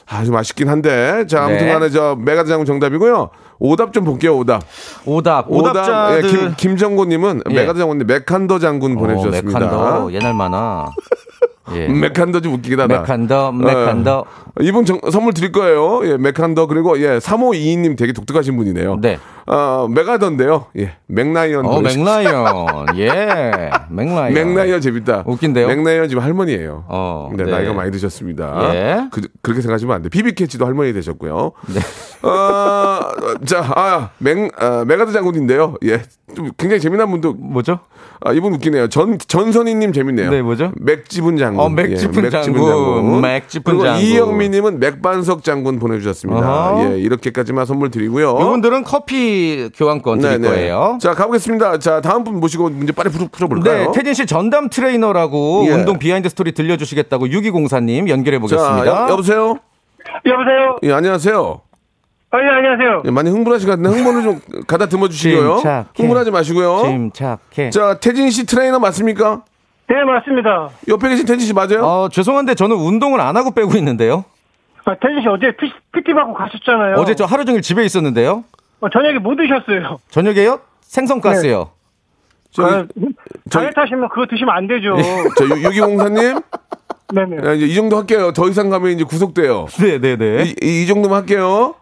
아, 0.10 0.24
좀 0.24 0.36
아쉽긴 0.38 0.70
한데. 0.70 1.26
자, 1.28 1.44
아무튼 1.44 1.66
네. 1.68 1.74
간에 1.74 1.90
저 1.90 2.16
맥아더 2.18 2.48
장군 2.48 2.66
정답이고요. 2.66 3.30
오답 3.60 3.92
좀 3.92 4.06
볼게요, 4.06 4.38
오답. 4.38 4.62
오답, 5.06 5.48
오답. 5.52 5.72
오답자들. 5.76 6.24
예, 6.24 6.30
김, 6.30 6.54
김정곤님은 6.56 7.42
예. 7.50 7.54
맥아더 7.54 7.78
장군님 7.80 8.08
메칸더 8.08 8.60
장군 8.60 8.96
보내주셨습니다. 8.96 9.60
어, 9.60 9.62
메칸더 9.62 10.14
옛날 10.14 10.34
만화. 10.34 10.86
예. 11.76 11.88
메칸더 11.88 12.40
좀 12.42 12.54
웃기긴 12.54 12.80
하다. 12.80 13.00
메칸더. 13.52 14.20
어, 14.20 14.26
이분 14.62 14.86
정- 14.86 15.00
선물 15.12 15.34
드릴 15.34 15.52
거예요. 15.52 16.02
예, 16.06 16.18
메칸더 16.18 16.68
그리고 16.68 17.00
예, 17.02 17.18
3522님 17.20 17.98
되게 17.98 18.14
독특하신 18.14 18.56
분이네요. 18.58 18.98
네. 19.02 19.18
어, 19.46 19.88
맥아더인데요. 19.90 20.66
예, 20.78 20.94
맥라이언. 21.08 21.66
어, 21.66 21.80
맥라이언. 21.82 22.98
예. 22.98 23.08
맥라이언. 23.90 24.34
맥라이언 24.34 24.82
재밌다. 24.82 25.24
웃긴데요? 25.26 25.68
맥라이언 25.68 26.10
지금 26.10 26.24
할머니예요. 26.24 26.86
어, 26.88 27.28
근데 27.30 27.46
네. 27.46 27.52
나이가 27.52 27.74
많이 27.74 27.92
드셨습니다. 27.92 28.74
예. 28.76 29.08
그, 29.12 29.22
렇게 29.44 29.62
생각하시면 29.62 29.96
안 29.96 30.02
돼. 30.02 30.10
피비 30.10 30.29
케이츠도 30.29 30.66
할머니 30.66 30.92
되셨고요. 30.94 31.52
네. 31.74 31.80
어, 32.28 33.00
자, 33.46 33.60
아, 33.76 34.10
맥, 34.18 34.52
아, 34.62 34.84
맥아더 34.86 35.12
장군인데요. 35.12 35.76
예. 35.86 36.02
좀 36.36 36.52
굉장히 36.58 36.82
재미난 36.82 37.10
분도. 37.10 37.34
뭐죠? 37.34 37.80
아, 38.22 38.34
이분 38.34 38.54
웃기네요. 38.56 38.88
전, 38.90 39.18
전선희님 39.20 39.94
재밌네요. 39.94 40.30
네, 40.32 40.42
뭐죠? 40.42 40.72
맥지분 40.82 41.38
장군. 41.38 41.57
어, 41.60 41.70
맥지분 41.70 42.26
예, 42.26 42.30
장군. 42.30 42.54
그리고 42.54 43.84
장군. 43.84 44.02
이영미님은 44.02 44.80
맥반석 44.80 45.44
장군 45.44 45.80
보내주셨습니다. 45.80 46.72
어허. 46.74 46.84
예, 46.94 47.00
이렇게까지만 47.00 47.66
선물 47.66 47.92
드리고요. 47.92 48.38
이분들은 48.40 48.84
커피 48.84 49.70
교환권 49.76 50.20
드릴 50.20 50.40
네네. 50.42 50.48
거예요. 50.56 50.98
자, 51.02 51.14
가보겠습니다. 51.14 51.80
자, 51.80 52.02
다음 52.02 52.24
분 52.24 52.40
모시고 52.40 52.70
문제 52.70 52.92
빨리 52.94 53.10
풀어, 53.10 53.28
풀어볼까요? 53.32 53.92
네, 53.92 53.92
태진 53.94 54.14
씨 54.14 54.26
전담 54.26 54.70
트레이너라고 54.70 55.66
예. 55.68 55.72
운동 55.74 56.00
비하인드 56.00 56.30
스토리 56.30 56.52
들려주시겠다고 56.54 57.28
6204님 57.28 58.10
연결해 58.10 58.38
자, 58.38 58.42
보겠습니다. 58.42 58.86
여, 58.88 59.10
여보세요? 59.10 59.58
여보세요? 60.26 60.78
예, 60.84 60.94
안녕하세요. 60.94 61.62
아, 62.30 62.38
예, 62.42 62.46
안녕하세요. 62.50 63.04
예, 63.06 63.12
많이 63.12 63.30
흥분하신 63.30 63.70
것 63.70 63.80
같은데 63.80 63.90
흥분을 63.98 64.24
좀 64.24 64.40
가다듬어 64.68 65.08
주시고요. 65.08 65.56
침착해. 65.58 65.86
흥분하지 65.96 66.32
마시고요. 66.32 66.82
침착해. 66.84 67.70
자, 67.70 67.98
태진 68.00 68.30
씨 68.32 68.46
트레이너 68.46 68.80
맞습니까? 68.80 69.44
네, 69.90 70.04
맞습니다. 70.04 70.70
옆에 70.88 71.10
계신 71.10 71.26
태진 71.26 71.48
씨 71.48 71.54
맞아요? 71.54 71.84
어, 71.86 72.10
죄송한데 72.10 72.56
저는 72.56 72.76
운동을 72.76 73.22
안 73.22 73.38
하고 73.38 73.52
빼고 73.52 73.76
있는데요. 73.78 74.26
아, 74.86 74.96
태진 75.02 75.22
씨 75.22 75.28
어제 75.28 75.56
피, 75.58 75.72
PT 75.94 76.14
받고 76.14 76.34
가셨잖아요. 76.34 76.96
어제 76.98 77.16
저 77.16 77.26
하루 77.26 77.46
종일 77.46 77.62
집에 77.62 77.84
있었는데요. 77.86 78.44
어, 78.82 78.90
저녁에 78.90 79.20
뭐 79.20 79.34
드셨어요? 79.36 79.98
저녁에요? 80.10 80.60
생선가스요. 80.82 81.72
저기, 82.52 82.74
아, 82.74 82.86
다이어트 83.50 83.80
하시면 83.80 84.10
그거 84.10 84.26
드시면 84.30 84.56
안 84.56 84.68
되죠. 84.68 84.96
저 85.38 85.46
유- 85.46 85.64
유기공사님, 85.66 86.40
네네. 87.14 87.38
야, 87.48 87.54
이제 87.54 87.66
이 87.66 87.76
정도 87.76 87.98
할게요. 87.98 88.32
더 88.34 88.48
이상 88.48 88.70
가면 88.70 88.92
이제 88.92 89.04
구속돼요. 89.04 89.68
네, 89.80 90.00
네, 90.00 90.16
네. 90.16 90.44
이, 90.44 90.56
이, 90.62 90.84
이 90.84 90.88
정도만 90.88 91.20
할게요. 91.22 91.76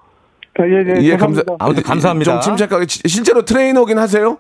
아, 0.60 0.64
예, 0.64 0.96
예, 0.98 1.04
예, 1.04 1.18
감사. 1.18 1.42
아무튼 1.60 1.84
감사합니다. 1.84 2.32
좀 2.40 2.42
침착하게. 2.42 2.86
시- 2.88 3.02
실제로 3.08 3.44
트레이너긴 3.44 3.98
하세요? 4.00 4.38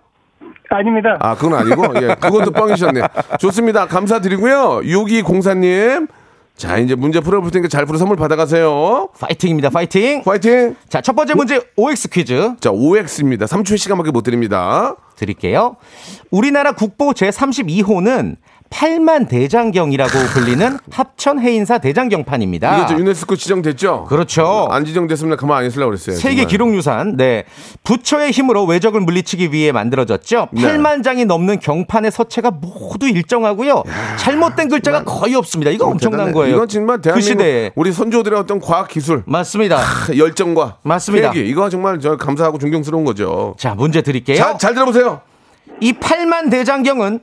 아닙니다. 0.69 1.17
아, 1.19 1.35
그건 1.35 1.59
아니고, 1.59 1.93
예, 2.01 2.15
그것도 2.15 2.51
뻥이셨네. 2.51 3.01
좋습니다. 3.39 3.87
감사드리고요. 3.87 4.81
6204님. 4.83 6.07
자, 6.57 6.77
이제 6.77 6.95
문제 6.95 7.19
풀어볼 7.19 7.51
테니까 7.51 7.67
잘 7.67 7.85
풀어 7.85 7.97
선물 7.97 8.15
받아가세요. 8.15 9.09
파이팅입니다. 9.19 9.69
파이팅. 9.71 10.21
화이팅! 10.25 10.75
자, 10.87 11.01
첫 11.01 11.13
번째 11.13 11.33
문제 11.33 11.59
OX 11.75 12.09
퀴즈 12.09 12.53
자, 12.61 12.71
OX입니다. 12.71 13.45
3초의 13.45 13.77
시간밖에 13.77 14.11
못 14.11 14.21
드립니다. 14.23 14.95
드릴게요. 15.17 15.75
우리나라 16.31 16.71
국보 16.71 17.11
제32호는 17.11 18.37
팔만 18.79 19.27
대장경이라고 19.27 20.11
불리는 20.33 20.77
합천 20.91 21.39
해인사 21.39 21.77
대장경판입니다. 21.77 22.77
이게 22.77 22.87
저 22.89 22.99
유네스코 22.99 23.37
지정됐죠? 23.37 24.03
그렇죠. 24.09 24.67
안 24.69 24.83
지정됐으면 24.83 25.37
가만 25.37 25.59
안 25.59 25.65
있으려고 25.65 25.91
그랬어요. 25.91 26.17
세계 26.17 26.35
정말. 26.41 26.47
기록유산, 26.47 27.15
네. 27.15 27.45
부처의 27.85 28.31
힘으로 28.31 28.65
외적을 28.65 28.99
물리치기 28.99 29.53
위해 29.53 29.71
만들어졌죠. 29.71 30.49
네. 30.51 30.61
8만 30.61 31.03
장이 31.03 31.23
넘는 31.23 31.59
경판의 31.61 32.11
서체가 32.11 32.51
모두 32.51 33.07
일정하고요. 33.07 33.83
잘못된 34.17 34.67
글자가 34.67 35.05
거의 35.05 35.35
없습니다. 35.35 35.71
이거 35.71 35.85
엄청난 35.85 36.25
대단해. 36.27 36.33
거예요. 36.33 36.55
이건 36.57 36.67
정말 36.67 36.97
그 36.97 37.03
대한민국 37.03 37.31
시대에. 37.31 37.71
우리 37.75 37.93
선조들의 37.93 38.37
어떤 38.37 38.59
과학 38.59 38.89
기술, 38.89 39.23
맞습니다. 39.25 39.79
열정과 40.17 40.79
맞습니다. 40.83 41.31
계획이 41.31 41.49
이거 41.49 41.69
정말 41.69 42.01
저 42.01 42.17
감사하고 42.17 42.57
존경스러운 42.57 43.05
거죠. 43.05 43.55
자, 43.57 43.73
문제 43.73 44.01
드릴게요. 44.01 44.35
자, 44.35 44.57
잘 44.57 44.73
들어보세요. 44.73 45.21
이 45.79 45.93
8만 45.93 46.51
대장경은 46.51 47.19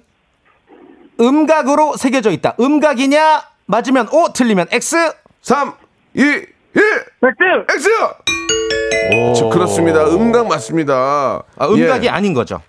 음각으로 1.20 1.96
새겨져 1.96 2.30
있다. 2.30 2.54
음각이냐? 2.58 3.42
맞으면 3.66 4.08
O, 4.10 4.32
틀리면 4.32 4.66
X. 4.70 4.96
3, 5.42 5.74
2, 6.14 6.20
1. 6.22 6.48
엑스! 6.74 7.38
X. 7.74 7.88
저, 9.38 9.48
그렇습니다. 9.48 10.06
음각 10.06 10.46
맞습니다. 10.48 11.42
아, 11.56 11.66
음각이 11.68 12.06
예. 12.06 12.10
아닌 12.10 12.34
거죠. 12.34 12.60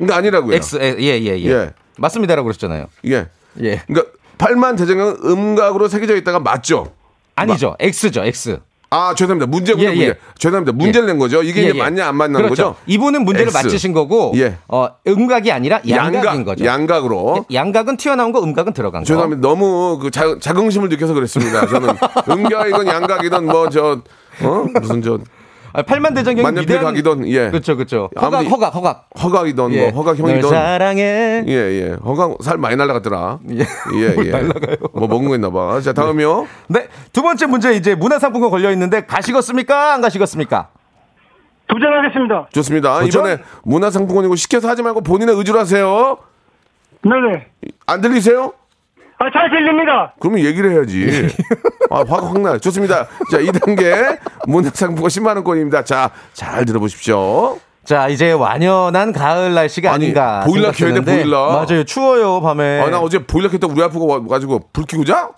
음각 0.00 0.18
아니라고요. 0.18 0.54
X, 0.56 0.78
예, 0.80 0.96
예, 0.98 1.20
예. 1.20 1.44
예. 1.44 1.70
맞습니다라고 1.98 2.46
그러셨잖아요. 2.46 2.86
예. 3.06 3.28
예. 3.60 3.82
그러니까 3.86 4.10
8만 4.38 4.78
대장경은 4.78 5.16
음각으로 5.24 5.88
새겨져 5.88 6.16
있다가 6.16 6.40
맞죠? 6.40 6.92
아니죠. 7.36 7.76
X죠, 7.78 8.24
X. 8.24 8.58
아, 8.92 9.14
죄송합니다. 9.14 9.46
문제군요, 9.50 9.84
예, 9.84 9.88
문제. 9.88 10.06
예. 10.08 10.14
죄송합니다. 10.36 10.76
문제를 10.76 11.06
낸 11.06 11.18
거죠. 11.18 11.42
이게 11.42 11.62
예, 11.62 11.68
이제 11.70 11.78
예. 11.78 11.82
맞냐, 11.82 12.08
안 12.08 12.16
맞냐는 12.16 12.42
그렇죠. 12.42 12.62
거죠? 12.74 12.76
이분은 12.86 13.24
문제를 13.24 13.48
X. 13.48 13.56
맞히신 13.66 13.92
거고, 13.94 14.32
예. 14.36 14.58
어, 14.68 14.88
음각이 15.06 15.50
아니라 15.50 15.80
양각인 15.88 16.24
양각, 16.24 16.44
거죠. 16.44 16.64
예, 16.64 16.68
양각으로. 16.68 17.46
양각은 17.52 17.96
튀어나온 17.96 18.32
거, 18.32 18.42
음각은 18.42 18.74
들어간 18.74 19.00
거. 19.00 19.06
죄송합니다. 19.06 19.40
너무 19.40 19.98
그 19.98 20.10
자, 20.10 20.36
자긍심을 20.38 20.90
느껴서 20.90 21.14
그랬습니다. 21.14 21.66
저는 21.66 21.88
음각이건 22.28 22.86
양각이든 22.86 23.46
뭐 23.46 23.70
저, 23.70 24.02
어? 24.42 24.64
무슨 24.80 25.00
저, 25.00 25.18
아, 25.74 25.82
팔만 25.82 26.14
대장경이 26.14 26.42
만년필 26.42 26.76
위대한- 26.76 26.82
각이든, 26.84 27.28
예. 27.28 27.48
그렇죠, 27.50 27.76
그렇죠. 27.76 28.10
허각, 28.16 28.34
아무리- 28.40 28.48
허각, 28.48 28.74
허각. 28.74 29.08
허각이든 29.22 29.72
예. 29.72 29.90
뭐 29.90 30.02
허각 30.02 30.18
널 30.20 30.30
형이든. 30.30 30.48
사랑해. 30.50 31.44
예, 31.46 31.52
예. 31.52 31.96
허각 32.04 32.42
살 32.42 32.58
많이 32.58 32.76
날라갔더라. 32.76 33.38
예. 33.52 33.60
예, 33.94 34.08
뭘 34.14 34.26
예. 34.26 34.30
날라가요? 34.32 34.76
뭐 34.92 35.08
먹은 35.08 35.28
거 35.28 35.34
있나 35.34 35.50
봐. 35.50 35.80
자, 35.80 35.92
다음이요. 35.92 36.46
네, 36.68 36.88
두 37.12 37.22
번째 37.22 37.46
문제 37.46 37.72
이제 37.74 37.94
문화상품권 37.94 38.50
걸려 38.50 38.70
있는데 38.72 39.06
가시겠습니까? 39.06 39.94
안 39.94 40.00
가시겠습니까? 40.02 40.68
도전하겠습니다. 41.68 42.48
좋습니다. 42.52 43.00
도전? 43.00 43.22
이번에 43.22 43.42
문화상품권이고 43.62 44.36
시켜서 44.36 44.68
하지 44.68 44.82
말고 44.82 45.00
본인의 45.00 45.34
의지로 45.36 45.58
하세요. 45.58 46.18
네네. 47.02 47.46
안 47.86 48.00
들리세요? 48.00 48.52
아, 49.18 49.30
잘 49.32 49.48
들립니다. 49.50 50.12
그러면 50.20 50.40
얘기를 50.44 50.70
해야지. 50.72 51.06
아, 51.92 51.98
화가 52.08 52.26
확 52.28 52.40
나요. 52.40 52.58
좋습니다. 52.58 53.06
자, 53.30 53.38
2단계 53.38 54.18
문화상품권 54.46 55.08
10만원권입니다. 55.08 55.84
자, 55.84 56.10
잘 56.32 56.64
들어보십시오. 56.64 57.58
자, 57.84 58.08
이제 58.08 58.32
완연한 58.32 59.12
가을 59.12 59.54
날씨가 59.54 59.92
아니, 59.92 60.04
아닌가. 60.06 60.42
보일러 60.46 60.70
켜야 60.72 60.94
돼, 60.94 61.00
보일러. 61.00 61.52
맞아요. 61.66 61.84
추워요, 61.84 62.40
밤에. 62.40 62.80
아, 62.80 62.88
나 62.88 63.00
어제 63.00 63.26
보일러 63.26 63.50
켰다 63.50 63.66
우리 63.66 63.82
아프고 63.82 64.06
와가지고 64.06 64.68
불 64.72 64.84
켜고 64.86 65.04
자? 65.04 65.30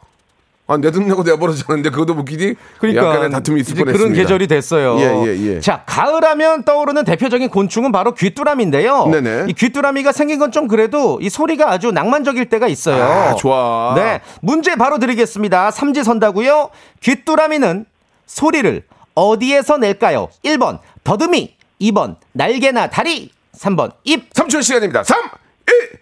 아, 0.66 0.78
내 0.78 0.90
돈 0.90 1.06
내고 1.06 1.22
내버려졌는데 1.22 1.90
그것도 1.90 2.14
웃기니? 2.14 2.54
그러니까 2.78 3.04
약간의 3.06 3.30
다툼이 3.30 3.60
있을 3.60 3.74
뻔했습니다. 3.74 3.98
그런 3.98 4.12
계절이 4.14 4.46
됐어요. 4.46 4.96
예, 4.98 5.26
예, 5.26 5.36
예. 5.56 5.60
자, 5.60 5.82
가을하면 5.84 6.64
떠오르는 6.64 7.04
대표적인 7.04 7.50
곤충은 7.50 7.92
바로 7.92 8.14
귀뚜라미인데요. 8.14 9.06
네네. 9.08 9.46
이 9.48 9.52
귀뚜라미가 9.52 10.12
생긴 10.12 10.38
건 10.38 10.50
좀 10.54 10.66
그래도 10.68 11.18
이 11.20 11.28
소리가 11.28 11.70
아주 11.72 11.90
낭만적일 11.90 12.48
때가 12.48 12.68
있어요. 12.68 13.02
아, 13.02 13.34
좋아. 13.34 13.92
네, 13.96 14.20
문제 14.40 14.76
바로 14.76 14.98
드리겠습니다. 14.98 15.70
삼지 15.70 16.02
선다고요. 16.04 16.70
귀뚜라미는 17.02 17.84
소리를 18.26 18.82
어디에서 19.14 19.76
낼까요? 19.78 20.28
1번 20.44 20.78
더듬이, 21.02 21.56
2번 21.80 22.16
날개나 22.32 22.88
다리, 22.88 23.30
3번 23.58 23.92
입. 24.04 24.32
3초 24.32 24.62
시간입니다. 24.62 25.02
3, 25.04 25.18
1, 25.18 25.28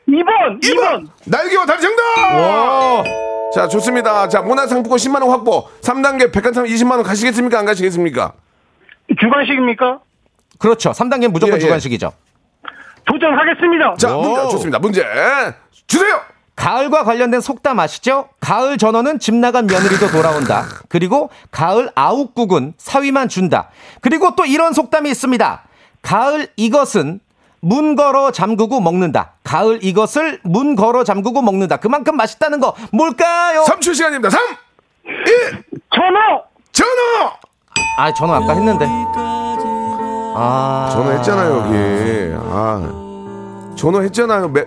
2번! 0.09 0.61
2번! 0.61 1.09
날개와 1.27 1.67
다리 1.67 1.81
정답! 1.81 3.05
자, 3.55 3.69
좋습니다. 3.69 4.29
자, 4.29 4.41
문화상품권 4.41 4.99
10만원 4.99 5.29
확보. 5.29 5.69
3단계 5.83 6.33
백화점 6.33 6.65
20만원 6.65 7.05
가시겠습니까? 7.05 7.59
안 7.59 7.65
가시겠습니까? 7.67 8.33
주관식입니까? 9.21 10.01
그렇죠. 10.59 10.91
3단계 10.93 11.29
무조건 11.29 11.55
예, 11.55 11.57
예. 11.57 11.61
주관식이죠. 11.61 12.13
도전하겠습니다. 13.05 13.97
자, 13.97 14.17
오. 14.17 14.23
문제, 14.23 14.43
좋습니다. 14.51 14.79
문제 14.79 15.05
주세요! 15.87 16.21
가을과 16.55 17.05
관련된 17.05 17.41
속담 17.41 17.81
아시죠? 17.81 18.29
가을 18.41 18.79
전어는 18.79 19.19
집 19.19 19.35
나간 19.35 19.67
며느리도 19.67 20.09
돌아온다. 20.09 20.67
그리고 20.89 21.31
가을 21.51 21.91
아욱국은 21.95 22.75
사위만 22.79 23.29
준다. 23.29 23.71
그리고 24.01 24.35
또 24.37 24.45
이런 24.45 24.73
속담이 24.73 25.11
있습니다. 25.11 25.63
가을 26.03 26.49
이것은 26.57 27.21
문 27.65 27.95
걸어 27.95 28.33
잠그고 28.33 28.81
먹는다. 28.81 29.35
가을 29.45 29.79
이것을 29.85 30.41
문 30.43 30.75
걸어 30.75 31.05
잠그고 31.05 31.43
먹는다. 31.43 31.77
그만큼 31.77 32.17
맛있다는 32.17 32.59
거 32.59 32.75
뭘까요? 32.93 33.63
3초 33.69 33.95
시간입니다. 33.95 34.31
3, 34.31 34.41
1, 35.07 35.63
전어! 35.95 36.43
전화! 36.73 37.33
아, 37.99 38.13
전어 38.13 38.35
아까 38.35 38.53
했는데. 38.55 38.87
아. 40.35 40.91
전화했잖아요, 40.93 41.57
여기. 41.59 42.35
아. 42.51 43.73
전화했잖아요. 43.77 44.49
매, 44.49 44.65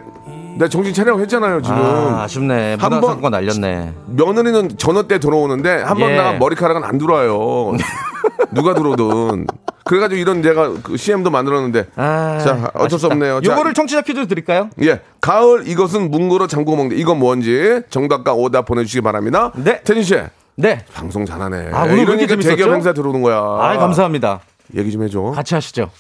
내가 0.58 0.70
정신 0.70 0.94
차리라고 0.94 1.20
했잖아요, 1.22 1.62
지금. 1.62 1.78
아, 1.78 2.24
아쉽네. 2.24 2.78
한 2.80 2.90
번- 2.90 3.00
문화상권 3.02 3.32
날렸네. 3.32 3.94
며느리는 4.08 4.78
전화 4.78 5.02
때 5.04 5.20
들어오는데 5.20 5.82
한번 5.84 6.12
예. 6.12 6.16
나가 6.16 6.34
머리카락은 6.34 6.84
안 6.86 6.98
들어와요. 6.98 7.74
누가 8.52 8.74
들어오든. 8.74 9.48
그래가지고 9.86 10.20
이런 10.20 10.42
내가 10.42 10.74
그 10.82 10.98
CM도 10.98 11.30
만들었는데. 11.30 11.86
아, 11.96 12.40
자, 12.44 12.72
어쩔 12.74 13.00
수 13.00 13.06
아쉽다. 13.06 13.14
없네요. 13.14 13.42
자, 13.42 13.52
요거를 13.52 13.74
청취자 13.76 14.02
퀴즈 14.02 14.28
드릴까요? 14.28 14.70
예. 14.82 15.00
가을 15.22 15.68
이것은 15.68 16.10
문고로 16.12 16.48
잠그고 16.48 16.76
먹는 16.76 16.98
이건 16.98 17.20
뭔지 17.20 17.82
정답과 17.90 18.34
오답 18.34 18.66
보내주시기 18.66 19.02
바랍니다. 19.02 19.52
네. 19.56 19.82
태진 19.84 20.04
씨. 20.04 20.16
네. 20.56 20.84
방송 20.94 21.24
잘하네. 21.26 21.70
아, 21.72 21.84
오늘 21.84 22.00
이러니까? 22.00 22.36
대기업 22.36 22.74
행사 22.74 22.94
들어오는 22.94 23.22
거야. 23.22 23.38
아, 23.38 23.78
감사합니다. 23.78 24.42
얘기 24.76 24.92
좀 24.92 25.04
해줘. 25.04 25.22
같이 25.36 25.54
하시죠. 25.54 25.92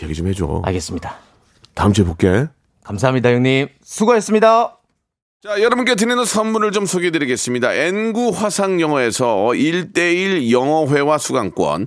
얘기 0.00 0.14
좀 0.14 0.28
해줘. 0.28 0.62
알겠습니다. 0.64 1.16
다음 1.74 1.92
주에 1.92 2.04
볼게. 2.04 2.46
감사합니다, 2.84 3.30
형님. 3.30 3.68
수고했습니다. 3.82 4.78
자, 5.42 5.60
여러분께 5.60 5.96
드리는 5.96 6.24
선물을 6.24 6.70
좀 6.70 6.86
소개해 6.86 7.10
드리겠습니다. 7.10 7.72
엔구 7.72 8.30
화상영어에서 8.34 9.26
1대1 9.48 10.50
영어회화 10.52 11.18
수강권, 11.18 11.86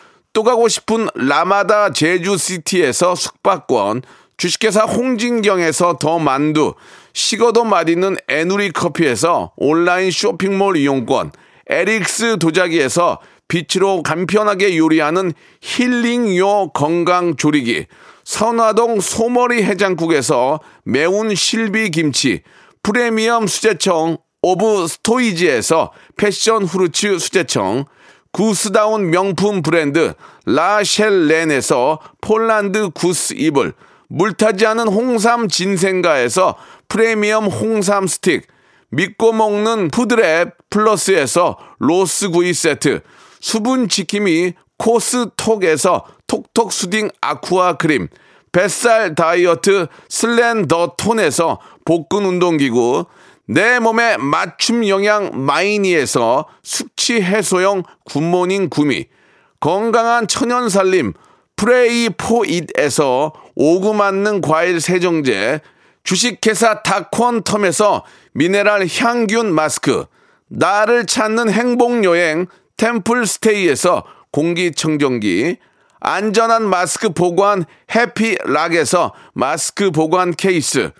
또 0.33 0.43
가고 0.43 0.67
싶은 0.67 1.07
라마다 1.13 1.91
제주시티에서 1.91 3.15
숙박권, 3.15 4.03
주식회사 4.37 4.83
홍진경에서 4.83 5.97
더 5.99 6.19
만두, 6.19 6.73
식어도 7.13 7.65
맛있는 7.65 8.17
에누리 8.27 8.71
커피에서 8.71 9.51
온라인 9.57 10.09
쇼핑몰 10.09 10.77
이용권, 10.77 11.31
에릭스 11.67 12.37
도자기에서 12.39 13.19
빛으로 13.47 14.01
간편하게 14.01 14.77
요리하는 14.77 15.33
힐링요 15.61 16.69
건강 16.69 17.35
조리기, 17.35 17.87
선화동 18.23 19.01
소머리 19.01 19.63
해장국에서 19.63 20.61
매운 20.85 21.35
실비 21.35 21.89
김치, 21.91 22.41
프리미엄 22.81 23.47
수제청 23.47 24.17
오브 24.41 24.87
스토이지에서 24.87 25.91
패션 26.15 26.63
후르츠 26.63 27.19
수제청, 27.19 27.85
구스다운 28.31 29.09
명품 29.09 29.61
브랜드 29.61 30.13
라셸렌에서 30.45 31.99
폴란드 32.21 32.91
구스 32.91 33.33
이불, 33.35 33.73
물타지 34.07 34.65
않은 34.65 34.87
홍삼 34.87 35.47
진생가에서 35.47 36.55
프리미엄 36.87 37.45
홍삼 37.45 38.07
스틱, 38.07 38.47
믿고 38.89 39.31
먹는 39.33 39.89
푸드랩 39.89 40.53
플러스에서 40.69 41.57
로스 41.79 42.29
구이 42.29 42.53
세트, 42.53 43.01
수분 43.39 43.89
지킴이 43.89 44.53
코스톡에서 44.77 46.05
톡톡 46.27 46.71
수딩 46.71 47.09
아쿠아 47.21 47.77
크림, 47.77 48.07
뱃살 48.51 49.15
다이어트 49.15 49.87
슬렌더 50.09 50.95
톤에서 50.97 51.59
복근 51.85 52.25
운동기구, 52.25 53.05
내 53.53 53.79
몸에 53.79 54.15
맞춤 54.15 54.87
영양 54.87 55.45
마이니에서 55.45 56.47
숙취 56.63 57.21
해소용 57.21 57.83
굿모닝 58.05 58.69
구미, 58.69 59.07
건강한 59.59 60.25
천연 60.25 60.69
살림 60.69 61.11
프레이 61.57 62.07
포잇에서 62.11 63.33
오구 63.55 63.93
맞는 63.93 64.39
과일 64.39 64.79
세정제, 64.79 65.59
주식회사 66.05 66.81
다콘텀에서 66.81 68.03
미네랄 68.31 68.87
향균 68.87 69.53
마스크, 69.53 70.05
나를 70.47 71.05
찾는 71.05 71.51
행복여행 71.51 72.47
템플스테이에서 72.77 74.05
공기청정기, 74.31 75.57
안전한 75.99 76.69
마스크 76.69 77.09
보관 77.09 77.65
해피락에서 77.93 79.13
마스크 79.33 79.91
보관 79.91 80.31
케이스, 80.31 80.91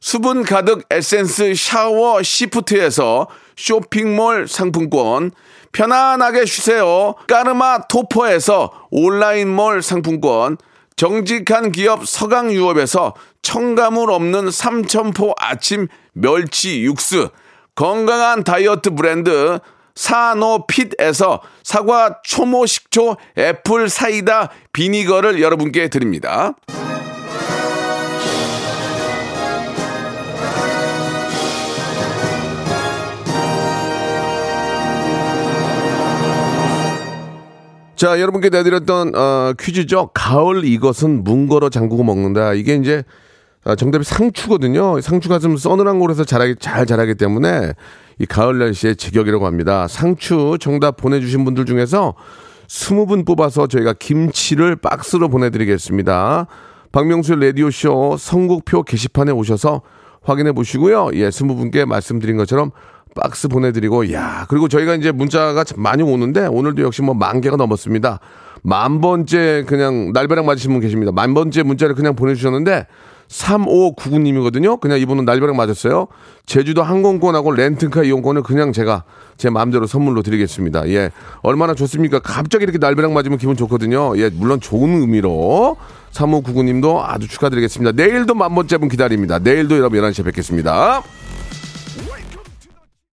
수분 0.00 0.44
가득 0.44 0.86
에센스 0.90 1.54
샤워 1.54 2.22
시프트에서 2.22 3.28
쇼핑몰 3.56 4.48
상품권, 4.48 5.30
편안하게 5.72 6.46
쉬세요. 6.46 7.14
까르마 7.28 7.82
토퍼에서 7.82 8.72
온라인몰 8.90 9.82
상품권, 9.82 10.56
정직한 10.96 11.70
기업 11.70 12.08
서강유업에서 12.08 13.14
첨가물 13.42 14.10
없는 14.10 14.50
삼천포 14.50 15.34
아침 15.38 15.88
멸치 16.12 16.82
육수, 16.82 17.28
건강한 17.74 18.42
다이어트 18.42 18.90
브랜드 18.90 19.58
사노핏에서 19.94 21.42
사과 21.62 22.20
초모 22.22 22.64
식초 22.64 23.16
애플 23.36 23.88
사이다 23.90 24.50
비니거를 24.72 25.42
여러분께 25.42 25.88
드립니다. 25.88 26.54
자, 38.00 38.18
여러분께 38.18 38.48
내드렸던 38.48 39.14
어, 39.14 39.52
퀴즈죠. 39.60 40.08
가을 40.14 40.64
이것은 40.64 41.22
뭉거러 41.22 41.68
잠그고 41.68 42.02
먹는다. 42.02 42.54
이게 42.54 42.76
이제 42.76 43.04
어, 43.62 43.74
정답이 43.74 44.04
상추거든요. 44.04 45.02
상추가 45.02 45.38
좀 45.38 45.58
서늘한 45.58 45.98
곳에서 45.98 46.24
자라기 46.24 46.54
잘 46.58 46.86
자라기 46.86 47.14
때문에 47.16 47.74
이 48.18 48.24
가을 48.24 48.58
날씨의 48.58 48.96
제격이라고 48.96 49.44
합니다. 49.44 49.86
상추 49.86 50.56
정답 50.58 50.96
보내주신 50.96 51.44
분들 51.44 51.66
중에서 51.66 52.14
20분 52.68 53.26
뽑아서 53.26 53.66
저희가 53.66 53.92
김치를 53.92 54.76
박스로 54.76 55.28
보내드리겠습니다. 55.28 56.46
박명수의 56.92 57.48
라디오쇼 57.48 58.16
선곡표 58.18 58.84
게시판에 58.84 59.30
오셔서 59.30 59.82
확인해 60.22 60.52
보시고요. 60.52 61.10
예, 61.16 61.28
20분께 61.28 61.84
말씀드린 61.84 62.38
것처럼 62.38 62.70
박스 63.14 63.48
보내드리고, 63.48 64.12
야 64.12 64.46
그리고 64.48 64.68
저희가 64.68 64.94
이제 64.94 65.12
문자가 65.12 65.64
참 65.64 65.82
많이 65.82 66.02
오는데, 66.02 66.46
오늘도 66.46 66.82
역시 66.82 67.02
뭐 67.02 67.14
만 67.14 67.40
개가 67.40 67.56
넘었습니다. 67.56 68.20
만 68.62 69.00
번째 69.00 69.64
그냥 69.66 70.12
날벼락 70.12 70.44
맞으신 70.44 70.72
분 70.72 70.80
계십니다. 70.80 71.12
만 71.12 71.34
번째 71.34 71.62
문자를 71.62 71.94
그냥 71.94 72.14
보내주셨는데, 72.14 72.86
3599님이거든요. 73.30 74.80
그냥 74.80 74.98
이분은 74.98 75.24
날벼락 75.24 75.54
맞았어요. 75.56 76.08
제주도 76.46 76.82
항공권하고 76.82 77.52
렌트카 77.52 78.02
이용권을 78.02 78.42
그냥 78.42 78.72
제가 78.72 79.04
제 79.36 79.50
마음대로 79.50 79.86
선물로 79.86 80.22
드리겠습니다. 80.22 80.88
예. 80.88 81.10
얼마나 81.42 81.74
좋습니까? 81.74 82.18
갑자기 82.18 82.64
이렇게 82.64 82.78
날벼락 82.78 83.12
맞으면 83.12 83.38
기분 83.38 83.56
좋거든요. 83.56 84.18
예. 84.18 84.30
물론 84.30 84.60
좋은 84.60 85.00
의미로. 85.00 85.76
3599님도 86.12 87.00
아주 87.04 87.28
축하드리겠습니다. 87.28 87.92
내일도 87.92 88.34
만 88.34 88.52
번째 88.54 88.78
분 88.78 88.88
기다립니다. 88.88 89.38
내일도 89.38 89.76
여러분 89.76 90.00
11시에 90.00 90.24
뵙겠습니다. 90.24 91.02